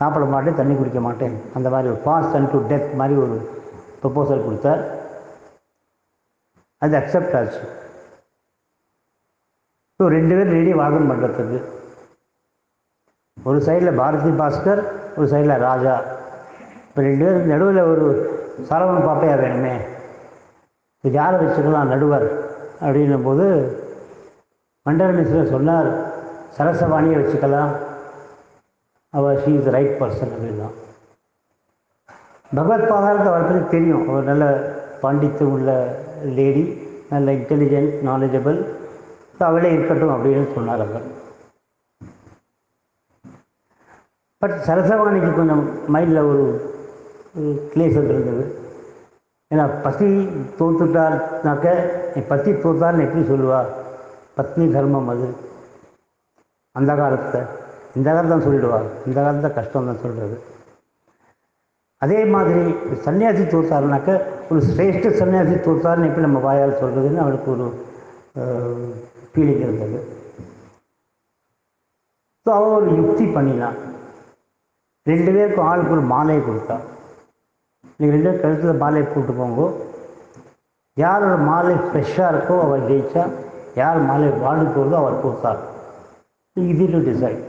[0.00, 1.34] சாப்பிட மாட்டேன் தண்ணி குடிக்க மாட்டேன்.
[1.56, 3.36] அந்த மாதிரி ஒரு ஃபாஸ்ட் அண்ட் டு டெத் மாதிரி ஒரு
[4.02, 4.82] ப்ரொப்போசல் கொடுத்தார்.
[6.84, 7.62] அது அக்செப்ட் ஆச்சு.
[9.96, 11.58] ஸோ ரெண்டு பேரும் ரெடி வாதம் பண்ணுறதுக்கு
[13.48, 14.80] ஒரு சைடில் பாரதி பாஸ்கர்
[15.18, 15.94] ஒரு சைடில் ராஜா.
[16.88, 18.06] இப்போ ரெண்டு பேரும் நடுவில் ஒரு
[18.70, 19.74] சரவண பாப்பையா வேணுமே.
[21.04, 22.26] இது யாரை வச்சுக்கலாம் நடுவர்?
[22.84, 23.46] அப்படின்னும் போது
[24.86, 25.88] மண்டல மிஸ்ரர் சொன்னார்
[26.56, 27.72] சரசவாணியை வச்சுக்கலாம்.
[29.14, 30.68] அவர் ஷீ இஸ் ரைட் பர்சன் அப்படின்னா.
[32.56, 34.04] பகவத் பாதாளுக்கு அவரை பற்றி தெரியும்.
[34.08, 34.44] அவர் நல்ல
[35.02, 35.70] பாண்டித்தியம் உள்ள
[36.38, 36.64] லேடி
[37.10, 38.58] நல்ல இன்டெலிஜென்ட் நாலேஜபிள்
[39.36, 41.06] ஸோ அவளே இருக்கட்டும் அப்படின்னு சொன்னார் அவர்.
[44.42, 46.44] பட் சரசவாணிக்கு கொஞ்சம் மைண்டில் ஒரு
[47.72, 48.44] கிளேசம் இருந்தது.
[49.50, 50.08] ஏன்னா பசி
[50.58, 51.66] தோத்துட்டார்னாக்க
[52.14, 53.60] என் பசி தோத்தார்னு எப்படி சொல்லுவா?
[54.36, 55.28] பத்னி தர்மம் அது.
[56.76, 57.48] அந்த காலத்தில்.
[57.98, 60.36] இந்த காலத்தான் சொல்லிடுவார் இந்த காலத்தில் கஷ்டம் தான் சொல்கிறது
[62.04, 62.60] அதே மாதிரி
[63.04, 64.10] சன்னியாசி தோத்தாருனாக்க
[64.50, 67.66] ஒரு சிரேஷ்ட சன்னியாசி தோத்தாருன்னு எப்படி நம்ம வாயால் சொல்கிறதுன்னு அவளுக்கு ஒரு
[69.32, 69.98] ஃபீலிங் இருந்தது.
[72.44, 73.78] ஸோ அவள் ஒரு யுக்தி பண்ணினான்
[75.06, 76.84] ரெண்டு பேருக்கும் ஆளுக்கு ஒரு மாலையை கொடுத்தான்
[77.98, 79.60] நீங்கள் ரெண்டு பேரும் கழுத்தில் மாலையை போட்டு போங்க.
[80.96, 83.24] யாரோட மாலை ஃப்ரெஷ்ஷாக இருக்கோ அவர் ஜெயிச்சா
[83.82, 85.60] யார் மாலை வாழ்ந்து போகிறதோ அவர் கொடுத்தார்.
[86.56, 87.42] இது டு டிசைட்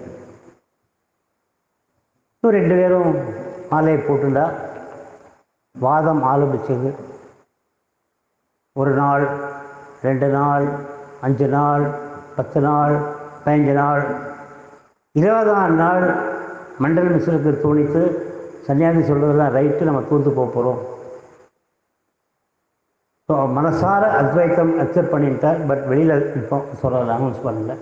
[2.44, 3.10] இன்னும் ரெண்டு பேரும்
[3.72, 4.46] மாலையை போட்டுண்டா.
[5.76, 6.90] வாதம் ஆரம்பித்தது
[8.76, 9.26] ஒரு நாள்
[10.06, 10.66] ரெண்டு நாள்
[11.28, 11.86] அஞ்சு நாள்
[12.38, 12.96] பத்து நாள்
[13.44, 14.04] பதினஞ்சு நாள்.
[15.16, 16.08] இருபதாம் நாள்
[16.84, 18.04] மண்டல மிஸ்ருக்கு தோணித்து
[18.68, 20.82] சன்னியாசி சொல்கிறதெல்லாம் ரைட்டு நம்ம தூந்து போக போகிறோம்
[23.30, 27.76] ஸோ மனசார அத்வைத்தம் அக்செப்ட் பண்ணிட்டார் பட் வெளியில் இப்போ சொல்கிறத அனௌன்ஸ் பண்ணல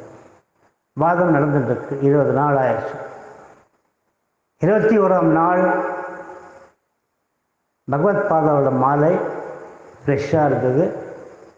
[0.98, 2.98] வாதம் நடந்துட்டுருக்கு இருபது நாள் ஆயிடுச்சு.
[4.62, 5.62] இருபத்தி ஓராம் நாள்
[7.92, 9.12] பகவத் பாதாவோட மாலை
[10.02, 10.84] ஃப்ரெஷ்ஷாக இருந்தது.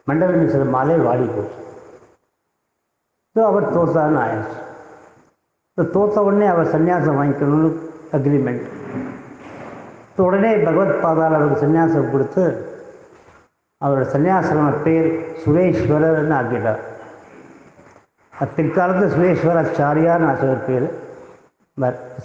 [0.10, 1.58] மண்டல மிஸ்ர மாலை வாடி போச்சு.
[3.36, 4.60] ஸோ அவர் தோத்தான்னு ஆயிடுச்சு.
[5.78, 7.72] ஸோ தோத்த உடனே அவர் சன்னியாசம் வாங்கிக்கணும்னு
[8.20, 8.66] அக்ரிமெண்ட்
[10.16, 12.46] ஸோ உடனே பகவத் பாதால் அவருக்கு சன்னியாசம் கொடுத்து
[13.82, 15.12] அவரோட சன்னியாசன பேர்
[15.44, 16.82] சுரேஸ்வரர்னு ஆக்கிட்டார்.
[18.34, 20.88] அது பிற்காலத்தில் சுரேஸ்வராச்சாரியார்னு ஆச்சு பேர்.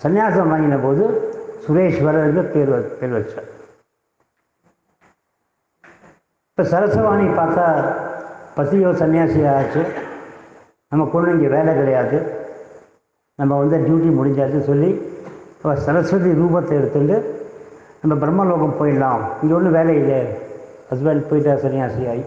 [0.03, 1.33] சன்னியாசம் வாங்கின போது
[1.67, 3.49] சுரேஸ்வரர்னு பேர் வ- பேர் வச்சார்.
[6.51, 7.95] இப்போ சரசவாணி பார்த்தா
[8.55, 9.87] பசியோ சன்னியாசியாச்சு
[10.89, 12.45] நம்ம பொண்ணு இங்கே வேலை கிடையாது.
[13.35, 15.15] நம்ம வந்து டியூட்டி முடிஞ்சாச்சு சொல்லி
[15.63, 17.45] அவள் சரஸ்வதி ரூபத்தை எடுத்துட்டு
[18.03, 19.21] நம்ம பிரம்மலோகம் போயிடலாம்.
[19.43, 20.27] இங்கே ஒன்றும் வேலை இல்லை
[20.91, 22.25] ஹஸ்பண்ட் போயிட்டா சன்னியாசி ஆகி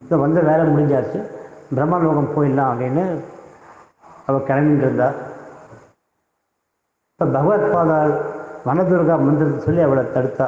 [0.00, 1.24] இப்போ வந்த வேலை முடிஞ்சாச்சு.
[1.74, 3.20] பிரம்மலோகம் போயிடலாம் அப்படின்னு
[4.26, 5.25] அவள் கிளம்பிட்டு இருந்தாள்
[7.16, 8.10] இப்போ பகவத் பாதால்
[8.64, 10.46] வனதுர்கா மந்திரத்தை சொல்லி அவளை தடுத்தா.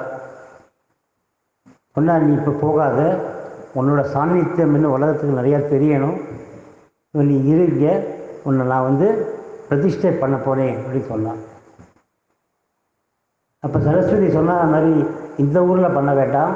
[1.95, 2.99] சொன்னார் நீ இப்போ போகாத.
[3.79, 6.19] உன்னோட சாநித்தியம் இன்னும் உலகத்துக்கு நிறையா தெரியணும்.
[7.31, 7.87] நீ இருங்க.
[8.47, 9.09] உன்னை நான் வந்து
[9.71, 11.41] பிரதிஷ்டை பண்ண போகிறேன் அப்படின்னு சொன்னான்
[13.65, 14.93] அப்போ சரஸ்வதி சொன்ன மாதிரி
[15.45, 16.55] இந்த ஊரில் பண்ண வேண்டாம்.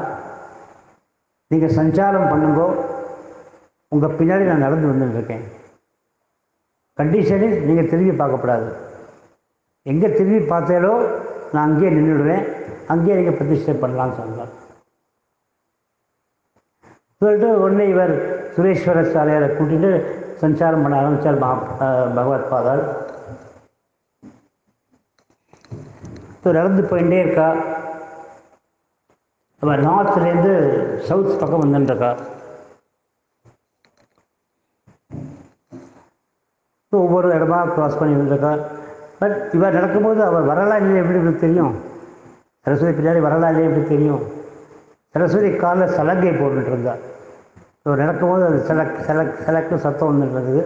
[1.50, 2.68] நீங்கள் சஞ்சாரம் பண்ணுங்கோ.
[3.94, 5.44] உங்கள் பின்னாடி நான் நடந்து வந்துட்டுருக்கேன்
[6.98, 8.70] கண்டிஷனில் நீங்கள் திரும்பி பார்க்கக்கூடாது
[9.90, 10.92] எங்கே திரும்பி பார்த்தாலோ
[11.52, 12.44] நான் அங்கேயே நின்றுடுவேன்.
[12.92, 14.52] அங்கேயே நீங்கள் பிரதிஷ்டை பண்ணலாம்னு சொன்னார்.
[17.20, 18.12] சொல்லிட்டு உடனே இவர்
[18.54, 19.90] சுரேஸ்வர சாலையாரை கூட்டிட்டு
[20.42, 22.82] சஞ்சாரம் பண்ண ஆரம்பித்தார் மகா பகவத் பாதால்.
[26.36, 27.48] இப்போ நடந்து போயிட்டே இருக்கா.
[29.64, 30.54] அவர் நார்த்லேருந்து
[31.08, 32.12] சவுத் பக்கம் வந்துட்டுருக்கா.
[37.02, 38.54] ஒவ்வொரு இடமா க்ராஸ் பண்ணி வந்துருக்கா.
[39.22, 41.74] பட் இவர் நடக்கும்போது அவர் வரலாறு எப்படி இப்படி தெரியும்?
[42.66, 44.22] சரஸ்வதி பின்னாடி வரலாறு எப்படி தெரியும்?
[45.14, 47.02] சரஸ்வதி காலில் சலங்கை போட்டுட்டு இருந்தார்
[47.82, 50.62] ஸோ நடக்கும்போது அது செலக் செலக் செலக்கு சத்தம் வந்துட்டு இருந்தது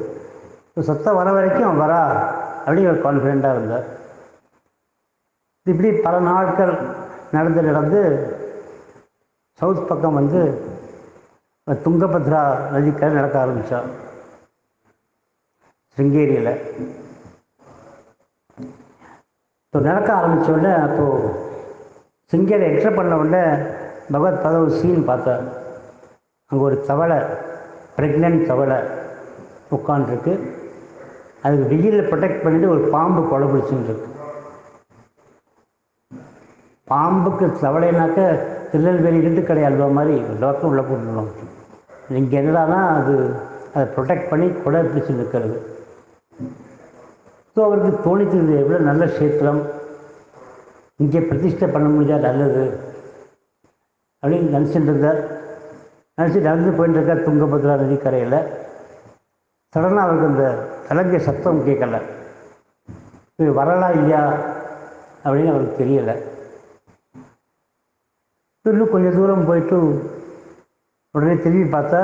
[0.72, 2.00] ஸோ சத்தம் வர வரைக்கும் அவன் வரா
[2.64, 3.86] அப்படின்னு ஒரு கான்ஃபிடெண்ட்டாக இருந்தார்.
[5.66, 6.72] இப்படி பல நாட்கள்
[7.36, 8.00] நடந்து நடந்து
[9.60, 10.40] சவுத் பக்கம் வந்து
[11.66, 12.42] துங்கபத்ரா
[12.74, 13.88] நதிக்கரை நடக்க ஆரம்பித்தார்
[15.96, 16.52] சிருங்கேரியில்
[19.66, 21.30] இப்போ நடக்க ஆரம்பித்த உடனே அப்போது
[22.32, 23.42] சிங்கரை எக்ஸ்ட்ரா பண்ண உடனே
[24.10, 25.42] பகவத் பத ஒரு சீன் பார்த்தேன்
[26.50, 27.18] அங்கே ஒரு தவளை
[27.96, 28.78] ப்ரெக்னென்ட் தவளை
[29.70, 30.34] உட்காந்துருக்கு
[31.44, 34.08] அதுக்கு வெயிலில் ப்ரொடெக்ட் பண்ணிட்டு ஒரு பாம்பு கொலை பிடிச்சுன்னு இருக்கு
[36.88, 38.20] பாம்புக்கு தவளைனாக்க
[38.70, 41.32] திருநெல்வேலி கடை அல்வா மாதிரி எல்லாருக்கும் உள்ளே போட்டுருவோம்
[42.16, 43.14] இங்கே என்னடானா அது
[43.74, 45.58] அதை ப்ரொடெக்ட் பண்ணி கொலை பிடிச்சு நிற்கிறது
[47.56, 49.60] ஸோ அவருக்கு தோணித்தது எவ்வளோ நல்ல கஷேத்திரம்.
[51.02, 52.64] இங்கே பிரதிஷ்டை பண்ண முடிஞ்சால் நல்லது.
[54.22, 55.20] அப்படின்னு நினச்சிட்டு இருந்தார்.
[56.18, 58.38] நினச்சி நடந்து போயிட்டு இருக்கார் துங்கபத்ரா நதிக்கரையில்
[59.72, 60.44] சடனாக அவருக்கு அந்த
[60.88, 61.98] கலங்கிய சத்தம் கேட்கல.
[63.40, 64.22] இது வரலாம் இல்லையா
[65.24, 66.14] அப்படின்னு அவருக்கு தெரியலை.
[68.64, 69.76] இன்னும் கொஞ்சம் தூரம் போயிட்டு
[71.14, 72.00] உடனே திரும்பி பார்த்தா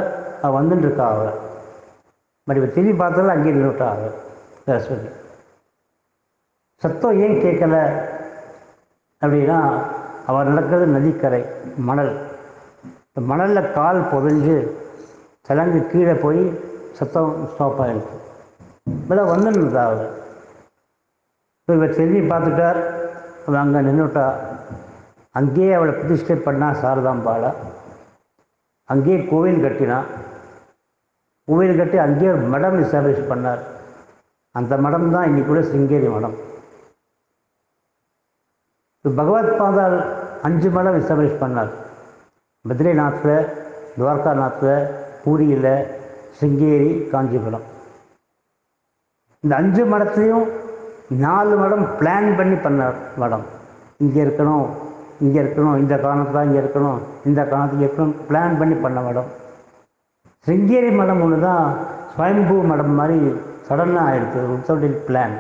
[0.47, 1.39] அவள் வந்துட்டுருக்கா அவள்
[2.47, 4.15] பட் திரும்பி பார்த்தாலும் அங்கேயே நின்றுட்டா அவள்
[4.67, 5.11] சரஸ்வதி
[6.83, 7.77] சத்தம் ஏன் கேட்கல?
[9.23, 9.59] அப்படின்னா
[10.31, 11.43] அவர் நடக்கிறது நதிக்கரை
[11.89, 12.13] மணல்.
[13.09, 14.57] இந்த மணலில் கால் புதஞ்சு
[15.49, 16.43] சலங்கு கீழே போய்
[16.99, 18.17] சத்தம் ஸ்டாப் ஆகிடுச்சு
[18.99, 20.11] இப்போதான் வந்துருந்தா அவள்
[21.59, 22.81] இப்போ இவர் திரும்பி பார்த்துட்டார்.
[23.47, 24.27] அவள் அங்கே நின்றுட்டா
[25.39, 27.51] அங்கேயே அவளை பிரதிஷ்டை பண்ணா சாரதாம்பாளை
[28.93, 30.09] அங்கேயே கோவில் கட்டினான்
[31.49, 33.63] கோவில் கட்டி அங்கேயே ஒரு மடம் எஸ்டாப்ளிஷ் பண்ணார்.
[34.59, 36.37] அந்த மடம் தான் இன்னைக்கு கூட சிங்கேரி மடம்.
[39.05, 39.97] பகவத் பாதால்
[40.47, 41.71] அஞ்சு மடம் எஸ்டாப்ளிஷ் பண்ணார்.
[42.65, 43.49] பத்ரிநாத்தில்
[43.97, 44.85] துவாரகாநாத்தில்
[45.23, 45.73] பூரியில்
[46.39, 47.65] சிங்கேரி காஞ்சிபுரம்.
[49.45, 50.47] இந்த அஞ்சு மடத்தையும்
[51.25, 53.45] நாலு மடம் பிளான் பண்ணி பண்ணார் மடம்
[54.05, 54.67] இங்கே இருக்கணும்
[55.25, 59.31] இங்கே இருக்கணும் இந்த காரணத்தில் இங்கே இருக்கணும் இந்த காலத்துக்கு இருக்கணும் பிளான் பண்ணி பண்ண மடம்
[60.47, 61.65] சிங்கேரி மடம் ஒன்று தான்
[62.15, 63.19] ஸ்வயம்பூ மடம் மாதிரி
[63.69, 65.35] சடனாக ஆயிடுச்சு வித்தவுட் பிளான்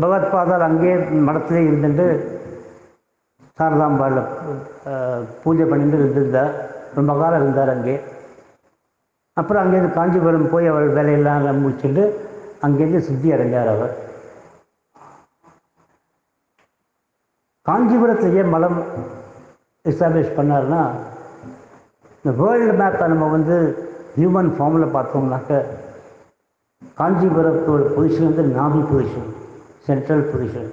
[0.00, 0.94] பகவத்பாதால் அங்கேயே
[1.28, 2.06] மடத்திலே இருந்துட்டு
[3.58, 4.30] சாரதாம்பாளில்
[5.42, 6.52] பூஜை பண்ணிட்டு இருந்திருந்தார்.
[6.94, 7.96] ரொம்ப காலம் இருந்தார் அங்கே.
[9.36, 12.02] அப்புறம் அங்கேருந்து காஞ்சிபுரம் போய் அவர் வேலையெல்லாம் முடிச்சுட்டு
[12.66, 13.94] அங்கேருந்து சுத்தி அடைஞ்சார் அவர்.
[17.66, 18.78] காஞ்சிபுரத்திலேயே மலம்
[19.84, 20.82] எஸ்டாப்ளிஷ் பண்ணார்னா
[22.16, 23.56] இந்த வேர்ல்டு மேப்பை நம்ம வந்து
[24.18, 25.52] ஹியூமன் ஃபார்மில் பார்த்தோம்னாக்க
[27.00, 29.30] காஞ்சிபுரத்தோட பொசிஷன் வந்து நாபி பொசிஷன்
[29.86, 30.70] சென்ட்ரல் பொசிஷன்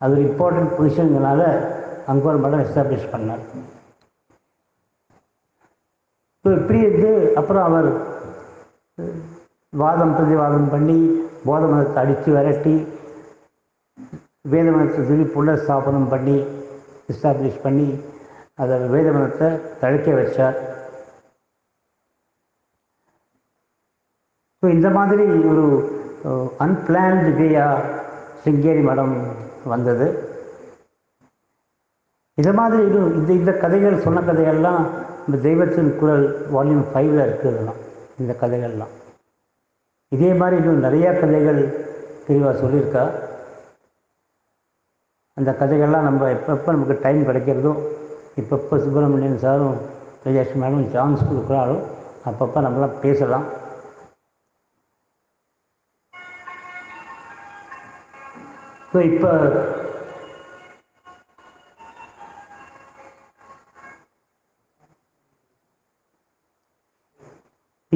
[0.00, 1.42] அது ஒரு இம்பார்ட்டன்ட் பொசிஷனுங்கனால
[2.10, 3.44] அங்கே ஒரு மடம் எஸ்டாப்ளிஷ் பண்ணார்.
[6.44, 7.88] ஸோ இப்படி இருந்து அப்புறம் அவர்
[9.72, 10.98] வாதம் பிரதிவாதம் பண்ணி
[11.46, 12.76] போத மதத்தை அடித்து விரட்டி
[14.52, 16.36] வேத மதத்தை திருப்பி புனர்ஸ்தாபனம் பண்ணி
[17.12, 17.88] எஸ்டாப்ளிஷ் பண்ணி
[18.62, 19.48] அதை வேத மதத்தை
[19.80, 20.56] தழைக்க வச்சார்.
[24.62, 25.64] ஸோ இந்த மாதிரி ஒரு
[26.64, 28.04] அன்பிளான்டு வேயாக
[28.44, 29.14] சிங்கேரி மடம்
[29.72, 30.06] வந்தது.
[32.42, 34.82] இது மாதிரி இது இந்த இந்த கதைகள் சொன்ன கதைகள்லாம்
[35.26, 37.80] இந்த தெய்வத்தின் குரல் வால்யூம் ஃபைவ்ல இருக்குதுலாம்
[38.20, 38.92] இந்த கதைகள்லாம்.
[40.14, 41.60] இதே மாதிரி இன்னும் நிறையா கதைகள்
[42.26, 43.04] தெளிவாக சொல்லியிருக்கா.
[45.36, 47.72] அந்த கதைகள்லாம் நம்ம எப்பப்போ நமக்கு டைம் கிடைக்கிறதோ
[48.40, 49.76] இப்பப்போ சுப்பிரமணியன் சாரும்
[50.24, 51.82] விஜயலட்சுமி மேடம் சான்ஸ் கொடுக்குறாலும்
[52.28, 53.46] அப்பப்போ நம்மளாம் பேசலாம்.
[58.96, 59.30] ஸோ இப்போ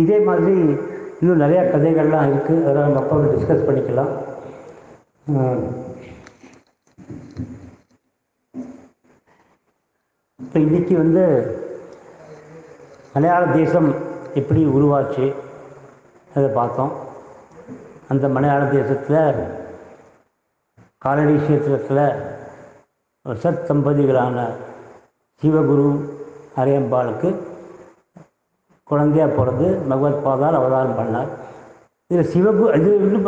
[0.00, 0.54] இதே மாதிரி
[1.20, 4.12] இன்னும் நிறையா கதைகள்லாம் இருக்குது அதெல்லாம் நம்ம அப்பாவை டிஸ்கஸ் பண்ணிக்கலாம்.
[10.40, 11.24] இப்போ இன்றைக்கி வந்து
[13.14, 13.90] மலையாள தேசம்
[14.42, 15.28] எப்படி உருவாச்சு?
[16.36, 16.92] அதை பார்த்தோம்.
[18.14, 19.58] அந்த மலையாள தேசத்தில்
[21.04, 22.06] காலடி கஷேத்திரத்தில்
[23.42, 24.38] சத் தம்பதிகளான
[25.42, 25.86] சிவகுரு
[26.60, 27.28] அரையம்பாளுக்கு
[28.90, 31.30] குழந்தையா பிறந்து பகவத் பாதால் அவதாரம் பண்ணார்.
[32.10, 33.26] இதில் சிவகு இது இன்னும்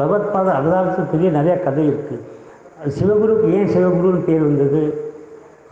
[0.00, 2.22] பகவத் பாத அவதாரத்துக்கு பெரிய நிறையா கதை இருக்குது
[2.96, 4.82] சிவகுருக்கு ஏன் சிவகுருன்னு பேர் வந்தது?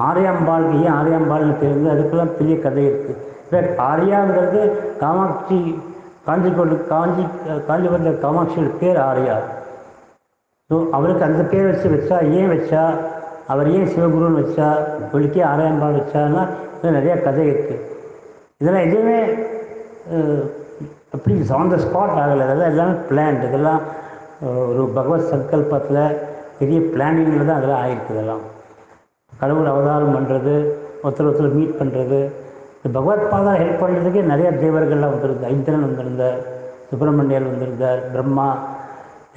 [0.08, 1.94] ஆரியாம்பாளுக்கு ஏன் ஆரியாம்பாள்னு பேர் வந்தது?
[1.94, 4.60] அதுக்கெல்லாம் பெரிய கதை இருக்குது இப்போ ஆரியாங்கிறது
[5.02, 5.58] காமாட்சி
[6.28, 7.24] காஞ்சிக்கொண்டு காஞ்சி
[7.70, 9.36] காஞ்சிபுரத்தில் காமாட்சியோட பேர் ஆரியா.
[10.72, 12.82] ஸோ அவருக்கு அந்த பேர் வச்சு வச்சா ஏன் வச்சா
[13.52, 14.68] அவர் ஏன் சிவகுருன்னு வச்சா
[15.16, 16.42] ஒழுக்கே ஆராயம்பாள் வச்சான்னா
[16.96, 17.82] நிறையா கதை இருக்குது
[18.60, 19.18] இதெல்லாம் எதுவுமே
[21.14, 22.44] அப்படி ஆன் த ஸ்பாட் ஆகலை.
[22.46, 23.82] அதெல்லாம் எல்லாமே பிளான்ட் இதெல்லாம்
[24.70, 26.00] ஒரு பகவத் சங்கல்பத்தில்
[26.60, 28.42] பெரிய பிளானிங்கில் தான் அதெல்லாம் ஆகிருக்கு இதெல்லாம்.
[29.32, 30.54] கடவுள் அவதாரம் பண்ணுறது
[31.04, 32.20] ஒருத்தர் ஒருத்தர் மீட் பண்ணுறது
[32.78, 35.54] இந்த பகவத் பாதா ஹெல்ப் பண்ணுறதுக்கே நிறைய தேவர்கள்லாம் வந்திருந்தார்.
[35.58, 36.40] இந்திரன் வந்திருந்தார்
[36.90, 38.48] சுப்பிரமணியர் வந்திருந்தார் பிரம்மா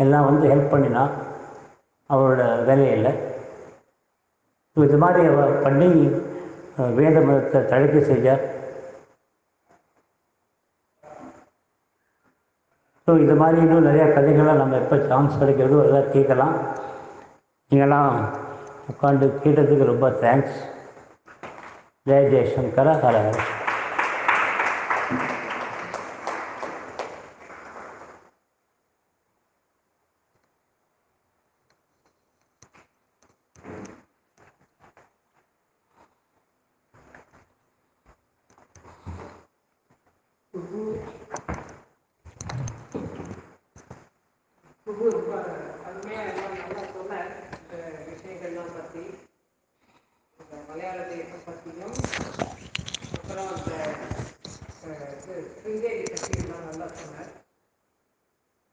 [0.04, 1.04] எல்லாம் வந்து ஹெல்ப் பண்ணினா
[2.10, 3.10] அவரோட வேலையில்
[4.76, 5.90] ஸோ இது மாதிரி அவர் பண்ணி
[6.96, 8.30] வேத மதத்தை தடுக்க செய்ய
[13.08, 16.56] ஸோ இது மாதிரி இன்னும் நிறையா கதைகள்லாம் நம்ம எப்போ சான்ஸ் கிடைக்கிறதோ அதெல்லாம் கேட்கலாம்.
[17.72, 18.16] நீங்களாம்
[18.90, 20.58] உட்காந்து கேட்டதுக்கு ரொம்ப தேங்க்ஸ்
[22.06, 23.16] ஜெய ஜெயசங்கர ஹர